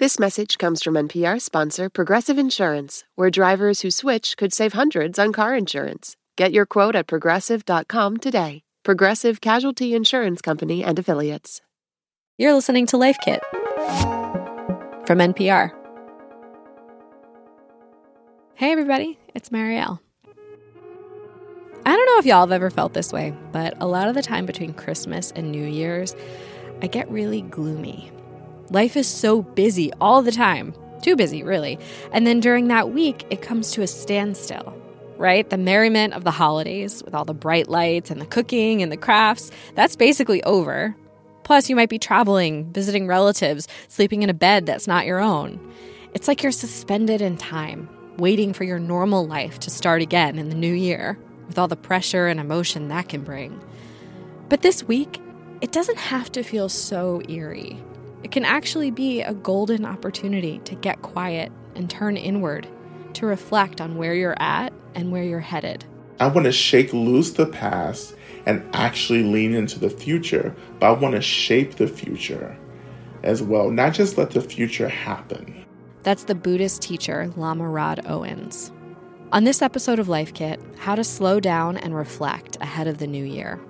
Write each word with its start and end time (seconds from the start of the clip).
This 0.00 0.18
message 0.18 0.56
comes 0.56 0.82
from 0.82 0.94
NPR 0.94 1.38
sponsor 1.38 1.90
Progressive 1.90 2.38
Insurance, 2.38 3.04
where 3.16 3.28
drivers 3.28 3.82
who 3.82 3.90
switch 3.90 4.38
could 4.38 4.50
save 4.50 4.72
hundreds 4.72 5.18
on 5.18 5.30
car 5.30 5.54
insurance. 5.54 6.16
Get 6.38 6.52
your 6.52 6.64
quote 6.64 6.96
at 6.96 7.06
progressive.com 7.06 8.16
today. 8.16 8.62
Progressive 8.82 9.42
Casualty 9.42 9.94
Insurance 9.94 10.40
Company 10.40 10.82
and 10.82 10.98
Affiliates. 10.98 11.60
You're 12.38 12.54
listening 12.54 12.86
to 12.86 12.96
Life 12.96 13.18
Kit 13.22 13.42
from 15.06 15.18
NPR. 15.18 15.70
Hey, 18.54 18.72
everybody, 18.72 19.18
it's 19.34 19.50
Marielle. 19.50 20.00
I 21.84 21.94
don't 21.94 22.06
know 22.06 22.18
if 22.18 22.24
y'all 22.24 22.40
have 22.40 22.52
ever 22.52 22.70
felt 22.70 22.94
this 22.94 23.12
way, 23.12 23.34
but 23.52 23.74
a 23.78 23.86
lot 23.86 24.08
of 24.08 24.14
the 24.14 24.22
time 24.22 24.46
between 24.46 24.72
Christmas 24.72 25.30
and 25.32 25.52
New 25.52 25.66
Year's, 25.66 26.16
I 26.80 26.86
get 26.86 27.06
really 27.10 27.42
gloomy. 27.42 28.10
Life 28.70 28.96
is 28.96 29.08
so 29.08 29.42
busy 29.42 29.92
all 30.00 30.22
the 30.22 30.32
time. 30.32 30.74
Too 31.02 31.16
busy, 31.16 31.42
really. 31.42 31.78
And 32.12 32.26
then 32.26 32.40
during 32.40 32.68
that 32.68 32.92
week, 32.92 33.26
it 33.30 33.42
comes 33.42 33.72
to 33.72 33.82
a 33.82 33.86
standstill, 33.86 34.74
right? 35.16 35.48
The 35.48 35.58
merriment 35.58 36.14
of 36.14 36.24
the 36.24 36.30
holidays 36.30 37.02
with 37.02 37.14
all 37.14 37.24
the 37.24 37.34
bright 37.34 37.68
lights 37.68 38.10
and 38.10 38.20
the 38.20 38.26
cooking 38.26 38.82
and 38.82 38.92
the 38.92 38.96
crafts, 38.96 39.50
that's 39.74 39.96
basically 39.96 40.42
over. 40.44 40.94
Plus, 41.42 41.68
you 41.68 41.74
might 41.74 41.88
be 41.88 41.98
traveling, 41.98 42.72
visiting 42.72 43.08
relatives, 43.08 43.66
sleeping 43.88 44.22
in 44.22 44.30
a 44.30 44.34
bed 44.34 44.66
that's 44.66 44.86
not 44.86 45.06
your 45.06 45.18
own. 45.18 45.58
It's 46.14 46.28
like 46.28 46.42
you're 46.42 46.52
suspended 46.52 47.20
in 47.20 47.36
time, 47.38 47.88
waiting 48.18 48.52
for 48.52 48.62
your 48.62 48.78
normal 48.78 49.26
life 49.26 49.58
to 49.60 49.70
start 49.70 50.00
again 50.02 50.38
in 50.38 50.48
the 50.48 50.54
new 50.54 50.72
year, 50.72 51.18
with 51.48 51.58
all 51.58 51.66
the 51.66 51.74
pressure 51.76 52.28
and 52.28 52.38
emotion 52.38 52.88
that 52.88 53.08
can 53.08 53.24
bring. 53.24 53.60
But 54.48 54.62
this 54.62 54.84
week, 54.84 55.20
it 55.60 55.72
doesn't 55.72 55.98
have 55.98 56.30
to 56.32 56.44
feel 56.44 56.68
so 56.68 57.20
eerie. 57.28 57.82
It 58.22 58.30
can 58.30 58.44
actually 58.44 58.90
be 58.90 59.22
a 59.22 59.32
golden 59.32 59.84
opportunity 59.84 60.58
to 60.64 60.74
get 60.74 61.02
quiet 61.02 61.50
and 61.74 61.88
turn 61.88 62.16
inward, 62.16 62.66
to 63.14 63.26
reflect 63.26 63.80
on 63.80 63.96
where 63.96 64.14
you're 64.14 64.40
at 64.40 64.72
and 64.94 65.10
where 65.10 65.24
you're 65.24 65.40
headed. 65.40 65.84
I 66.18 66.26
want 66.28 66.44
to 66.44 66.52
shake 66.52 66.92
loose 66.92 67.32
the 67.32 67.46
past 67.46 68.14
and 68.44 68.62
actually 68.74 69.22
lean 69.22 69.54
into 69.54 69.78
the 69.78 69.90
future, 69.90 70.54
but 70.78 70.86
I 70.86 70.92
want 70.92 71.14
to 71.14 71.22
shape 71.22 71.76
the 71.76 71.88
future 71.88 72.56
as 73.22 73.42
well, 73.42 73.70
not 73.70 73.94
just 73.94 74.18
let 74.18 74.30
the 74.30 74.40
future 74.40 74.88
happen. 74.88 75.64
That's 76.02 76.24
the 76.24 76.34
Buddhist 76.34 76.82
teacher 76.82 77.32
Lama 77.36 77.68
Rod 77.68 78.00
Owens. 78.06 78.72
On 79.32 79.44
this 79.44 79.62
episode 79.62 79.98
of 79.98 80.08
Life 80.08 80.34
Kit, 80.34 80.60
how 80.78 80.94
to 80.94 81.04
slow 81.04 81.38
down 81.40 81.76
and 81.76 81.94
reflect 81.94 82.56
ahead 82.60 82.86
of 82.86 82.98
the 82.98 83.06
new 83.06 83.24
year. 83.24 83.60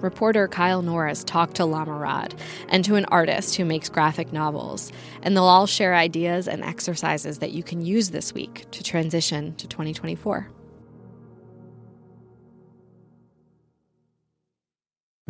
Reporter 0.00 0.46
Kyle 0.46 0.82
Norris 0.82 1.24
talked 1.24 1.56
to 1.56 1.64
Lama 1.64 1.94
Rod 1.94 2.34
and 2.68 2.84
to 2.84 2.94
an 2.94 3.04
artist 3.06 3.56
who 3.56 3.64
makes 3.64 3.88
graphic 3.88 4.32
novels, 4.32 4.92
and 5.22 5.36
they'll 5.36 5.44
all 5.44 5.66
share 5.66 5.94
ideas 5.94 6.46
and 6.46 6.62
exercises 6.62 7.38
that 7.38 7.52
you 7.52 7.62
can 7.62 7.84
use 7.84 8.10
this 8.10 8.32
week 8.32 8.66
to 8.70 8.82
transition 8.82 9.54
to 9.56 9.66
2024. 9.66 10.48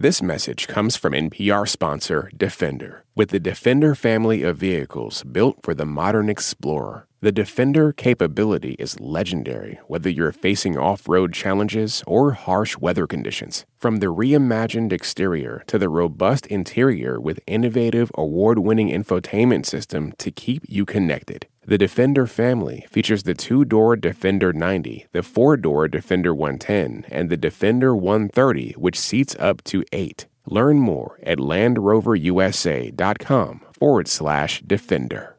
This 0.01 0.23
message 0.23 0.69
comes 0.69 0.95
from 0.95 1.13
NPR 1.13 1.69
sponsor 1.69 2.31
Defender. 2.37 3.03
With 3.17 3.31
the 3.31 3.41
Defender 3.41 3.97
family 3.97 4.45
of 4.45 4.57
vehicles 4.57 5.25
built 5.25 5.57
for 5.61 5.75
the 5.75 5.85
modern 5.85 6.29
explorer, 6.29 7.09
the 7.21 7.33
Defender 7.33 7.93
capability 7.93 8.77
is 8.79 9.01
legendary 9.01 9.81
whether 9.89 10.09
you're 10.09 10.31
facing 10.31 10.79
off 10.79 11.09
road 11.09 11.33
challenges 11.33 12.05
or 12.07 12.31
harsh 12.31 12.77
weather 12.79 13.09
conditions. 13.09 13.67
From 13.77 13.97
the 13.97 14.07
reimagined 14.07 14.93
exterior 14.93 15.65
to 15.67 15.81
the 15.81 15.89
robust 15.89 16.47
interior 16.47 17.21
with 17.21 17.41
innovative 17.49 18.13
award 18.15 18.61
winning 18.61 18.91
infotainment 18.91 19.67
system 19.67 20.13
to 20.19 20.31
keep 20.31 20.63
you 20.69 20.87
connected. 20.87 21.49
The 21.69 21.77
Defender 21.77 22.27
family 22.27 22.87
features 22.89 23.25
the 23.25 23.35
two 23.35 23.67
door 23.67 23.95
Defender 23.95 24.55
90, 24.55 25.09
the 25.13 25.23
four 25.23 25.59
door 25.59 25.87
Defender 25.87 26.35
110, 26.35 27.05
and 27.11 27.29
the 27.29 27.37
Defender 27.37 27.95
130, 27.95 28.73
which 28.79 28.99
seats 28.99 29.37
up 29.39 29.63
to 29.65 29.85
eight. 29.93 30.25
Learn 30.47 30.79
more 30.79 31.19
at 31.23 31.37
LandRoverUSA.com 31.37 33.61
forward 33.79 34.09
slash 34.09 34.63
Defender. 34.63 35.37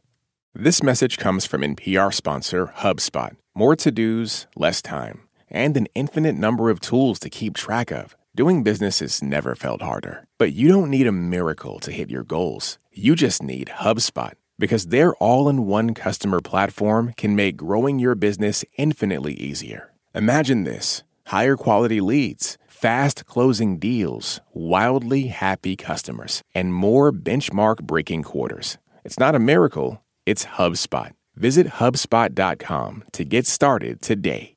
This 0.53 0.83
message 0.83 1.17
comes 1.17 1.47
from 1.47 1.61
NPR 1.61 2.13
sponsor 2.13 2.73
HubSpot. 2.77 3.35
More 3.55 3.75
to 3.77 3.89
dos, 3.89 4.45
less 4.55 4.83
time, 4.83 5.21
and 5.49 5.75
an 5.75 5.87
infinite 5.95 6.35
number 6.35 6.69
of 6.69 6.79
tools 6.79 7.17
to 7.21 7.31
keep 7.31 7.55
track 7.55 7.91
of. 7.91 8.15
Doing 8.35 8.61
business 8.61 8.99
has 8.99 9.23
never 9.23 9.55
felt 9.55 9.81
harder. 9.81 10.27
But 10.37 10.53
you 10.53 10.67
don't 10.67 10.91
need 10.91 11.07
a 11.07 11.11
miracle 11.11 11.79
to 11.79 11.91
hit 11.91 12.11
your 12.11 12.23
goals. 12.23 12.77
You 12.91 13.15
just 13.15 13.41
need 13.41 13.71
HubSpot 13.79 14.33
because 14.59 14.87
their 14.87 15.15
all 15.15 15.49
in 15.49 15.65
one 15.65 15.95
customer 15.95 16.41
platform 16.41 17.13
can 17.17 17.35
make 17.35 17.57
growing 17.57 17.97
your 17.97 18.13
business 18.13 18.63
infinitely 18.77 19.33
easier. 19.33 19.93
Imagine 20.13 20.65
this 20.65 21.01
higher 21.27 21.55
quality 21.55 22.01
leads, 22.01 22.59
fast 22.67 23.25
closing 23.25 23.79
deals, 23.79 24.41
wildly 24.53 25.27
happy 25.27 25.75
customers, 25.75 26.43
and 26.53 26.73
more 26.73 27.11
benchmark 27.11 27.81
breaking 27.81 28.21
quarters. 28.21 28.77
It's 29.03 29.17
not 29.17 29.33
a 29.33 29.39
miracle 29.39 30.03
it's 30.29 30.45
HubSpot. 30.45 31.11
Visit 31.35 31.65
HubSpot.com 31.81 33.03
to 33.13 33.23
get 33.23 33.47
started 33.47 33.99
today. 33.99 34.53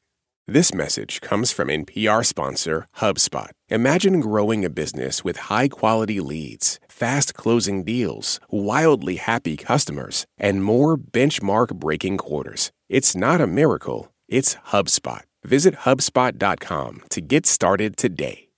This 0.46 0.74
message 0.74 1.22
comes 1.22 1.50
from 1.50 1.68
NPR 1.68 2.26
sponsor 2.26 2.86
HubSpot. 2.98 3.48
Imagine 3.70 4.20
growing 4.20 4.66
a 4.66 4.68
business 4.68 5.24
with 5.24 5.48
high 5.48 5.68
quality 5.68 6.20
leads, 6.20 6.78
fast 7.02 7.34
closing 7.34 7.82
deals, 7.82 8.38
wildly 8.48 9.16
happy 9.16 9.56
customers, 9.56 10.24
and 10.38 10.62
more 10.62 10.96
benchmark 10.96 11.74
breaking 11.74 12.16
quarters. 12.16 12.70
It's 12.88 13.16
not 13.16 13.40
a 13.40 13.46
miracle, 13.48 14.12
it's 14.28 14.54
HubSpot. 14.70 15.22
Visit 15.42 15.74
HubSpot.com 15.78 17.02
to 17.10 17.20
get 17.20 17.44
started 17.44 17.96
today. 17.96 18.48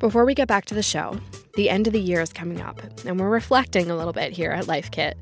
Before 0.00 0.26
we 0.26 0.34
get 0.34 0.48
back 0.48 0.66
to 0.66 0.74
the 0.74 0.82
show, 0.82 1.18
the 1.54 1.70
end 1.70 1.86
of 1.86 1.94
the 1.94 2.00
year 2.00 2.20
is 2.20 2.34
coming 2.34 2.60
up, 2.60 2.78
and 3.06 3.18
we're 3.18 3.30
reflecting 3.30 3.90
a 3.90 3.96
little 3.96 4.12
bit 4.12 4.34
here 4.34 4.50
at 4.50 4.68
Life 4.68 4.90
Kit. 4.90 5.16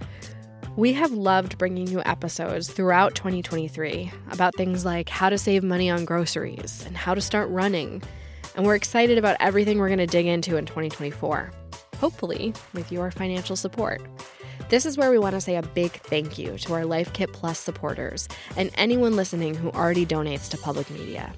We 0.77 0.93
have 0.95 1.13
loved 1.13 1.57
bringing 1.57 1.87
you 1.87 2.03
episodes 2.05 2.69
throughout 2.69 3.15
2023 3.15 4.11
about 4.33 4.57
things 4.57 4.85
like 4.85 5.09
how 5.09 5.29
to 5.31 5.39
save 5.39 5.63
money 5.63 5.89
on 5.89 6.05
groceries 6.05 6.83
and 6.85 6.97
how 6.97 7.15
to 7.15 7.21
start 7.21 7.49
running, 7.49 8.03
and 8.57 8.67
we're 8.67 8.75
excited 8.75 9.19
about 9.19 9.37
everything 9.39 9.79
we're 9.79 9.89
going 9.89 9.99
to 9.99 10.07
dig 10.07 10.27
into 10.27 10.57
in 10.57 10.67
2024, 10.67 11.53
hopefully, 12.01 12.55
with 12.73 12.91
your 12.91 13.11
financial 13.11 13.55
support. 13.55 14.03
This 14.69 14.85
is 14.85 14.97
where 14.97 15.11
we 15.11 15.19
want 15.19 15.35
to 15.35 15.41
say 15.41 15.57
a 15.57 15.63
big 15.63 15.93
thank 15.93 16.39
you 16.39 16.59
to 16.59 16.73
our 16.75 16.85
Life 16.85 17.13
Kit 17.13 17.33
Plus 17.33 17.59
supporters 17.59 18.27
and 18.57 18.71
anyone 18.75 19.15
listening 19.15 19.55
who 19.55 19.71
already 19.71 20.05
donates 20.05 20.49
to 20.51 20.59
public 20.59 20.91
media. 20.91 21.33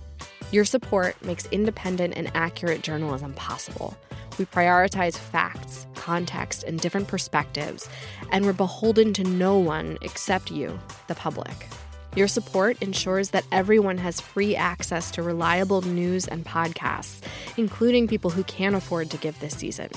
Your 0.51 0.65
support 0.65 1.23
makes 1.23 1.47
independent 1.47 2.15
and 2.17 2.31
accurate 2.35 2.81
journalism 2.83 3.35
possible. 3.35 3.95
We 4.39 4.47
prioritize 4.47 5.19
facts, 5.19 5.87
context, 5.95 6.63
and 6.63 6.81
different 6.81 7.09
perspectives, 7.09 7.89
and 8.31 8.47
we're 8.47 8.53
beholden 8.53 9.13
to 9.15 9.25
no 9.25 9.59
one 9.59 9.99
except 10.01 10.51
you, 10.51 10.79
the 11.09 11.15
public. 11.17 11.67
Your 12.17 12.29
support 12.29 12.81
ensures 12.83 13.31
that 13.31 13.45
everyone 13.53 13.99
has 13.99 14.21
free 14.21 14.57
access 14.57 15.11
to 15.13 15.23
reliable 15.23 15.83
news 15.83 16.27
and 16.27 16.45
podcasts, 16.45 17.21
including 17.57 18.09
people 18.09 18.31
who 18.31 18.43
can't 18.45 18.75
afford 18.75 19.11
to 19.11 19.17
give 19.19 19.39
this 19.39 19.57
season. 19.57 19.91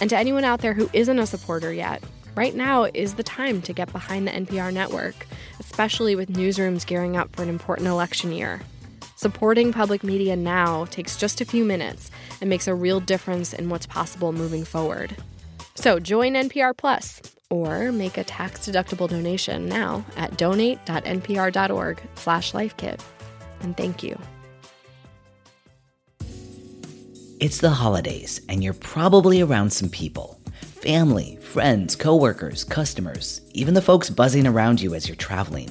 And 0.00 0.10
to 0.10 0.18
anyone 0.18 0.44
out 0.44 0.60
there 0.60 0.74
who 0.74 0.90
isn't 0.92 1.18
a 1.18 1.26
supporter 1.26 1.72
yet, 1.72 2.02
right 2.34 2.54
now 2.54 2.84
is 2.84 3.14
the 3.14 3.22
time 3.22 3.62
to 3.62 3.72
get 3.72 3.92
behind 3.92 4.26
the 4.26 4.32
NPR 4.32 4.72
network, 4.72 5.26
especially 5.58 6.14
with 6.14 6.32
newsrooms 6.32 6.86
gearing 6.86 7.16
up 7.16 7.34
for 7.34 7.42
an 7.42 7.48
important 7.48 7.88
election 7.88 8.32
year. 8.32 8.60
Supporting 9.16 9.72
public 9.72 10.02
media 10.02 10.34
now 10.36 10.86
takes 10.86 11.16
just 11.16 11.40
a 11.40 11.44
few 11.44 11.64
minutes 11.64 12.10
and 12.40 12.48
makes 12.48 12.66
a 12.66 12.74
real 12.74 13.00
difference 13.00 13.52
in 13.52 13.68
what's 13.68 13.86
possible 13.86 14.32
moving 14.32 14.64
forward. 14.64 15.14
So 15.74 16.00
join 16.00 16.32
NPR 16.32 16.76
Plus 16.76 17.20
or 17.50 17.92
make 17.92 18.16
a 18.16 18.24
tax-deductible 18.24 19.08
donation 19.08 19.68
now 19.68 20.04
at 20.16 20.38
donate.npr.org/lifekit. 20.38 23.00
And 23.60 23.76
thank 23.76 24.02
you. 24.02 24.18
It's 27.40 27.58
the 27.58 27.70
holidays 27.70 28.40
and 28.48 28.62
you're 28.62 28.74
probably 28.74 29.40
around 29.40 29.72
some 29.72 29.88
people. 29.88 30.38
Family, 30.60 31.36
friends, 31.36 31.96
coworkers, 31.96 32.64
customers, 32.64 33.40
even 33.52 33.74
the 33.74 33.82
folks 33.82 34.10
buzzing 34.10 34.46
around 34.46 34.80
you 34.80 34.94
as 34.94 35.08
you're 35.08 35.16
traveling. 35.16 35.68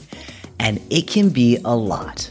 And 0.59 0.81
it 0.89 1.07
can 1.07 1.29
be 1.29 1.57
a 1.65 1.75
lot. 1.75 2.29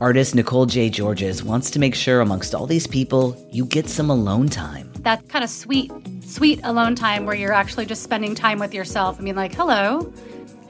Artist 0.00 0.34
Nicole 0.34 0.66
J. 0.66 0.90
Georges 0.90 1.44
wants 1.44 1.70
to 1.70 1.78
make 1.78 1.94
sure 1.94 2.20
amongst 2.20 2.54
all 2.54 2.66
these 2.66 2.86
people, 2.86 3.36
you 3.52 3.64
get 3.66 3.88
some 3.88 4.10
alone 4.10 4.48
time. 4.48 4.90
That 5.00 5.28
kind 5.28 5.44
of 5.44 5.50
sweet, 5.50 5.92
sweet 6.24 6.60
alone 6.64 6.94
time 6.94 7.26
where 7.26 7.34
you're 7.34 7.52
actually 7.52 7.86
just 7.86 8.02
spending 8.02 8.34
time 8.34 8.58
with 8.58 8.74
yourself. 8.74 9.18
I 9.18 9.22
mean, 9.22 9.36
like, 9.36 9.54
hello, 9.54 10.12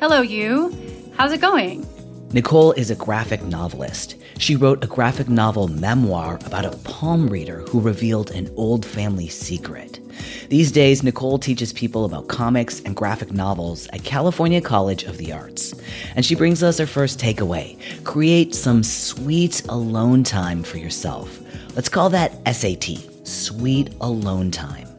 hello, 0.01 0.21
you. 0.21 0.77
How's 1.17 1.33
it 1.33 1.41
going? 1.41 1.87
Nicole 2.33 2.73
is 2.73 2.91
a 2.91 2.95
graphic 2.95 3.43
novelist. 3.43 4.17
She 4.39 4.57
wrote 4.57 4.83
a 4.83 4.87
graphic 4.87 5.29
novel 5.29 5.69
memoir 5.69 6.39
about 6.47 6.65
a 6.65 6.77
palm 6.79 7.29
reader 7.29 7.61
who 7.69 7.79
revealed 7.79 8.31
an 8.31 8.51
old 8.57 8.87
family 8.87 9.29
secret. 9.29 10.01
These 10.49 10.73
days, 10.73 11.03
Nicole 11.03 11.39
teaches 11.39 11.73
people 11.73 12.07
about 12.07 12.29
comics 12.29 12.81
and 12.81 12.97
graphic 12.97 13.33
novels 13.33 13.87
at 13.89 14.05
California 14.05 14.61
College 14.61 15.05
of 15.05 15.19
the 15.19 15.33
Arts. 15.33 15.75
And 16.17 16.25
she 16.25 16.35
brings 16.35 16.63
us 16.63 16.79
her 16.79 16.87
first 16.87 17.21
takeaway 17.21 17.79
create 18.05 18.55
some 18.55 18.83
sweet 18.83 19.63
alone 19.69 20.25
time 20.25 20.63
for 20.63 20.79
yourself. 20.79 21.39
Let's 21.77 21.89
call 21.89 22.11
that 22.11 22.33
SAT, 22.51 23.27
sweet 23.27 23.95
alone 24.01 24.51
time. 24.51 24.92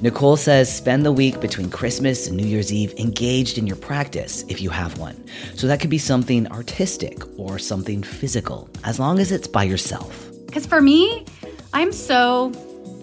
Nicole 0.00 0.36
says 0.36 0.74
spend 0.74 1.04
the 1.04 1.12
week 1.12 1.40
between 1.40 1.70
Christmas 1.70 2.26
and 2.26 2.36
New 2.36 2.46
Year's 2.46 2.72
Eve 2.72 2.92
engaged 2.98 3.58
in 3.58 3.66
your 3.66 3.76
practice 3.76 4.44
if 4.48 4.60
you 4.60 4.70
have 4.70 4.98
one. 4.98 5.24
So 5.54 5.66
that 5.66 5.80
could 5.80 5.90
be 5.90 5.98
something 5.98 6.46
artistic 6.50 7.22
or 7.38 7.58
something 7.58 8.02
physical, 8.02 8.68
as 8.84 8.98
long 8.98 9.18
as 9.18 9.32
it's 9.32 9.46
by 9.46 9.64
yourself. 9.64 10.28
Because 10.46 10.66
for 10.66 10.80
me, 10.80 11.24
I'm 11.72 11.92
so 11.92 12.50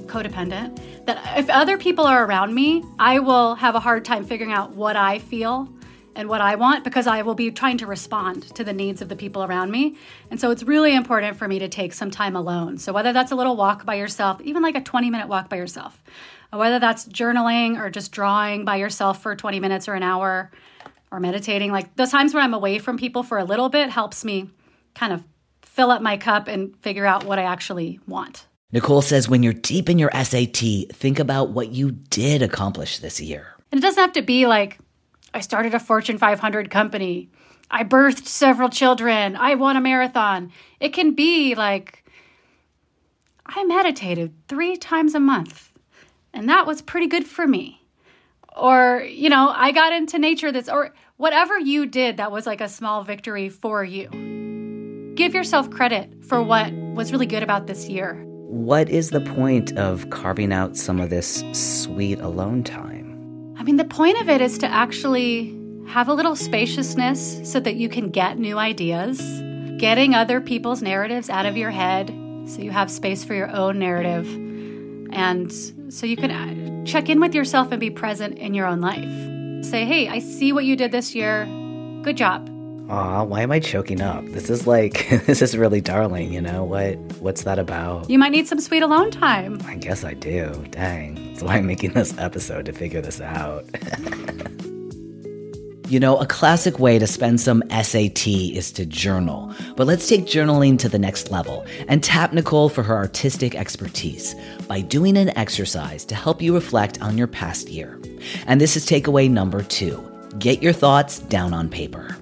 codependent 0.05 1.05
that 1.05 1.39
if 1.39 1.49
other 1.49 1.77
people 1.77 2.05
are 2.05 2.25
around 2.25 2.53
me, 2.53 2.83
I 2.99 3.19
will 3.19 3.55
have 3.55 3.75
a 3.75 3.79
hard 3.79 4.05
time 4.05 4.25
figuring 4.25 4.53
out 4.53 4.71
what 4.71 4.95
I 4.95 5.19
feel 5.19 5.67
and 6.15 6.27
what 6.27 6.41
I 6.41 6.55
want 6.55 6.83
because 6.83 7.07
I 7.07 7.21
will 7.21 7.35
be 7.35 7.51
trying 7.51 7.77
to 7.79 7.87
respond 7.87 8.53
to 8.55 8.63
the 8.63 8.73
needs 8.73 9.01
of 9.01 9.09
the 9.09 9.15
people 9.15 9.43
around 9.43 9.71
me. 9.71 9.97
And 10.29 10.39
so 10.39 10.51
it's 10.51 10.63
really 10.63 10.93
important 10.93 11.37
for 11.37 11.47
me 11.47 11.59
to 11.59 11.69
take 11.69 11.93
some 11.93 12.11
time 12.11 12.35
alone. 12.35 12.77
So 12.77 12.93
whether 12.93 13.13
that's 13.13 13.31
a 13.31 13.35
little 13.35 13.55
walk 13.55 13.85
by 13.85 13.95
yourself, 13.95 14.41
even 14.41 14.61
like 14.61 14.75
a 14.75 14.81
20 14.81 15.09
minute 15.09 15.27
walk 15.27 15.49
by 15.49 15.55
yourself, 15.57 16.01
whether 16.51 16.79
that's 16.79 17.07
journaling 17.07 17.79
or 17.79 17.89
just 17.89 18.11
drawing 18.11 18.65
by 18.65 18.75
yourself 18.75 19.21
for 19.21 19.35
20 19.35 19.59
minutes 19.59 19.87
or 19.87 19.93
an 19.93 20.03
hour 20.03 20.51
or 21.11 21.19
meditating, 21.19 21.71
like 21.71 21.95
those 21.95 22.11
times 22.11 22.33
when 22.33 22.43
I'm 22.43 22.53
away 22.53 22.79
from 22.79 22.97
people 22.97 23.23
for 23.23 23.37
a 23.37 23.43
little 23.43 23.69
bit 23.69 23.89
helps 23.89 24.25
me 24.25 24.49
kind 24.93 25.13
of 25.13 25.23
fill 25.63 25.91
up 25.91 26.01
my 26.01 26.17
cup 26.17 26.47
and 26.47 26.75
figure 26.77 27.05
out 27.05 27.23
what 27.23 27.39
I 27.39 27.43
actually 27.43 27.99
want. 28.07 28.45
Nicole 28.73 29.01
says 29.01 29.27
when 29.27 29.43
you're 29.43 29.53
deep 29.53 29.89
in 29.89 29.99
your 29.99 30.11
SAT, 30.11 30.89
think 30.91 31.19
about 31.19 31.49
what 31.49 31.69
you 31.69 31.91
did 31.91 32.41
accomplish 32.41 32.99
this 32.99 33.19
year. 33.19 33.55
And 33.71 33.79
it 33.79 33.81
doesn't 33.81 34.01
have 34.01 34.13
to 34.13 34.21
be 34.21 34.47
like, 34.47 34.79
I 35.33 35.39
started 35.39 35.73
a 35.73 35.79
Fortune 35.79 36.17
500 36.17 36.69
company. 36.69 37.29
I 37.69 37.83
birthed 37.85 38.27
several 38.27 38.69
children. 38.69 39.35
I 39.37 39.55
won 39.55 39.77
a 39.77 39.81
marathon. 39.81 40.51
It 40.79 40.89
can 40.89 41.13
be 41.15 41.55
like, 41.55 42.03
I 43.45 43.63
meditated 43.63 44.33
three 44.47 44.75
times 44.75 45.15
a 45.15 45.19
month 45.19 45.70
and 46.33 46.49
that 46.49 46.65
was 46.65 46.81
pretty 46.81 47.07
good 47.07 47.27
for 47.27 47.47
me. 47.47 47.81
Or, 48.55 49.05
you 49.07 49.29
know, 49.29 49.53
I 49.55 49.71
got 49.71 49.93
into 49.93 50.19
nature 50.19 50.51
this, 50.51 50.67
or 50.69 50.93
whatever 51.17 51.57
you 51.57 51.85
did 51.85 52.17
that 52.17 52.31
was 52.31 52.45
like 52.45 52.61
a 52.61 52.69
small 52.69 53.03
victory 53.03 53.49
for 53.49 53.83
you. 53.83 55.13
Give 55.15 55.33
yourself 55.33 55.69
credit 55.69 56.25
for 56.25 56.41
what 56.41 56.71
was 56.73 57.11
really 57.11 57.25
good 57.25 57.43
about 57.43 57.67
this 57.67 57.87
year. 57.87 58.21
What 58.25 58.89
is 58.89 59.11
the 59.11 59.21
point 59.21 59.77
of 59.77 60.09
carving 60.09 60.51
out 60.51 60.75
some 60.75 60.99
of 60.99 61.09
this 61.09 61.43
sweet 61.53 62.19
alone 62.19 62.63
time? 62.63 63.55
I 63.57 63.63
mean, 63.63 63.77
the 63.77 63.85
point 63.85 64.19
of 64.19 64.29
it 64.29 64.41
is 64.41 64.57
to 64.59 64.67
actually 64.67 65.57
have 65.87 66.07
a 66.07 66.13
little 66.13 66.35
spaciousness 66.35 67.41
so 67.49 67.59
that 67.59 67.75
you 67.75 67.87
can 67.87 68.09
get 68.09 68.37
new 68.37 68.57
ideas, 68.57 69.21
getting 69.77 70.13
other 70.15 70.41
people's 70.41 70.81
narratives 70.81 71.29
out 71.29 71.45
of 71.45 71.55
your 71.55 71.71
head 71.71 72.09
so 72.45 72.61
you 72.61 72.71
have 72.71 72.89
space 72.89 73.23
for 73.23 73.33
your 73.33 73.49
own 73.51 73.79
narrative 73.79 74.25
and 75.11 75.51
so 75.89 76.05
you 76.05 76.17
can 76.17 76.31
uh, 76.31 76.85
check 76.85 77.09
in 77.09 77.19
with 77.19 77.33
yourself 77.35 77.71
and 77.71 77.79
be 77.79 77.89
present 77.89 78.37
in 78.37 78.53
your 78.53 78.65
own 78.67 78.81
life. 78.81 79.65
Say, 79.65 79.85
hey, 79.85 80.07
I 80.07 80.19
see 80.19 80.53
what 80.53 80.65
you 80.65 80.75
did 80.75 80.91
this 80.91 81.13
year. 81.13 81.45
Good 82.03 82.17
job. 82.17 82.49
Aw, 82.89 83.23
why 83.23 83.41
am 83.41 83.51
I 83.51 83.59
choking 83.59 84.01
up? 84.01 84.25
This 84.25 84.49
is 84.49 84.67
like 84.67 85.07
this 85.25 85.41
is 85.41 85.57
really 85.57 85.79
darling, 85.79 86.33
you 86.33 86.41
know? 86.41 86.63
What 86.63 86.95
what's 87.21 87.43
that 87.43 87.57
about? 87.57 88.09
You 88.09 88.19
might 88.19 88.31
need 88.31 88.47
some 88.47 88.59
sweet 88.59 88.83
alone 88.83 89.11
time. 89.11 89.61
I 89.65 89.75
guess 89.75 90.03
I 90.03 90.13
do. 90.13 90.65
Dang. 90.71 91.15
That's 91.29 91.43
why 91.43 91.55
I'm 91.55 91.67
making 91.67 91.93
this 91.93 92.17
episode 92.17 92.65
to 92.65 92.73
figure 92.73 93.01
this 93.01 93.21
out. 93.21 93.65
You 95.91 95.99
know, 95.99 96.15
a 96.19 96.25
classic 96.25 96.79
way 96.79 96.99
to 96.99 97.05
spend 97.05 97.41
some 97.41 97.61
SAT 97.69 98.25
is 98.25 98.71
to 98.71 98.85
journal. 98.85 99.53
But 99.75 99.87
let's 99.87 100.07
take 100.07 100.21
journaling 100.21 100.79
to 100.79 100.87
the 100.87 100.97
next 100.97 101.31
level 101.31 101.65
and 101.89 102.01
tap 102.01 102.31
Nicole 102.31 102.69
for 102.69 102.81
her 102.81 102.95
artistic 102.95 103.55
expertise 103.55 104.33
by 104.69 104.79
doing 104.79 105.17
an 105.17 105.37
exercise 105.37 106.05
to 106.05 106.15
help 106.15 106.41
you 106.41 106.53
reflect 106.53 107.01
on 107.01 107.17
your 107.17 107.27
past 107.27 107.67
year. 107.67 107.99
And 108.47 108.61
this 108.61 108.77
is 108.77 108.85
takeaway 108.85 109.29
number 109.29 109.63
two 109.63 110.01
get 110.39 110.63
your 110.63 110.71
thoughts 110.71 111.19
down 111.19 111.53
on 111.53 111.67
paper 111.67 112.15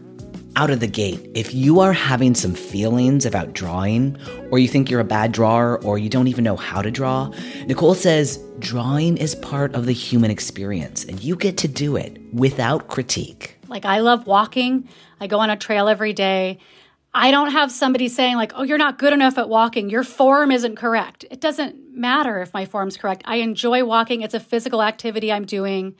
out 0.56 0.72
of 0.72 0.82
the 0.82 0.88
gate, 0.88 1.30
if 1.36 1.54
you 1.54 1.80
are 1.80 1.94
having 1.94 2.36
some 2.36 2.54
feelings 2.54 3.26
about 3.26 3.54
drawing, 3.54 4.18
or 4.52 4.60
you 4.60 4.68
think 4.68 4.90
you're 4.90 5.00
a 5.00 5.06
bad 5.06 5.32
drawer, 5.32 5.80
or 5.86 5.98
you 5.98 6.10
don't 6.10 6.28
even 6.28 6.44
know 6.44 6.58
how 6.58 6.82
to 6.82 6.92
draw, 6.92 7.32
Nicole 7.68 7.94
says 7.94 8.44
drawing 8.58 9.16
is 9.16 9.36
part 9.36 9.74
of 9.74 9.86
the 9.86 9.94
human 9.94 10.30
experience, 10.30 11.06
and 11.06 11.24
you 11.24 11.38
get 11.38 11.56
to 11.60 11.70
do 11.70 11.96
it 11.96 12.20
without 12.34 12.90
critique. 12.90 13.59
Like, 13.70 13.86
I 13.86 14.00
love 14.00 14.28
walking, 14.28 14.90
I 15.20 15.28
go 15.28 15.40
on 15.40 15.50
a 15.50 15.58
trail 15.58 15.88
every 15.88 16.14
day. 16.14 16.60
I 17.14 17.32
don't 17.32 17.52
have 17.52 17.72
somebody 17.72 18.08
saying, 18.08 18.36
like, 18.36 18.52
oh, 18.56 18.64
you're 18.64 18.78
not 18.78 19.00
good 19.00 19.14
enough 19.14 19.38
at 19.38 19.50
walking. 19.50 19.90
Your 19.90 20.04
form 20.04 20.52
isn't 20.52 20.76
correct. 20.76 21.26
It 21.32 21.42
doesn't 21.42 21.96
matter 21.96 22.40
if 22.40 22.54
my 22.54 22.66
form's 22.66 22.98
correct. 22.98 23.24
I 23.26 23.38
enjoy 23.38 23.84
walking. 23.84 24.22
It's 24.22 24.36
a 24.36 24.40
physical 24.40 24.84
activity 24.84 25.32
I'm 25.32 25.46
doing. 25.46 25.96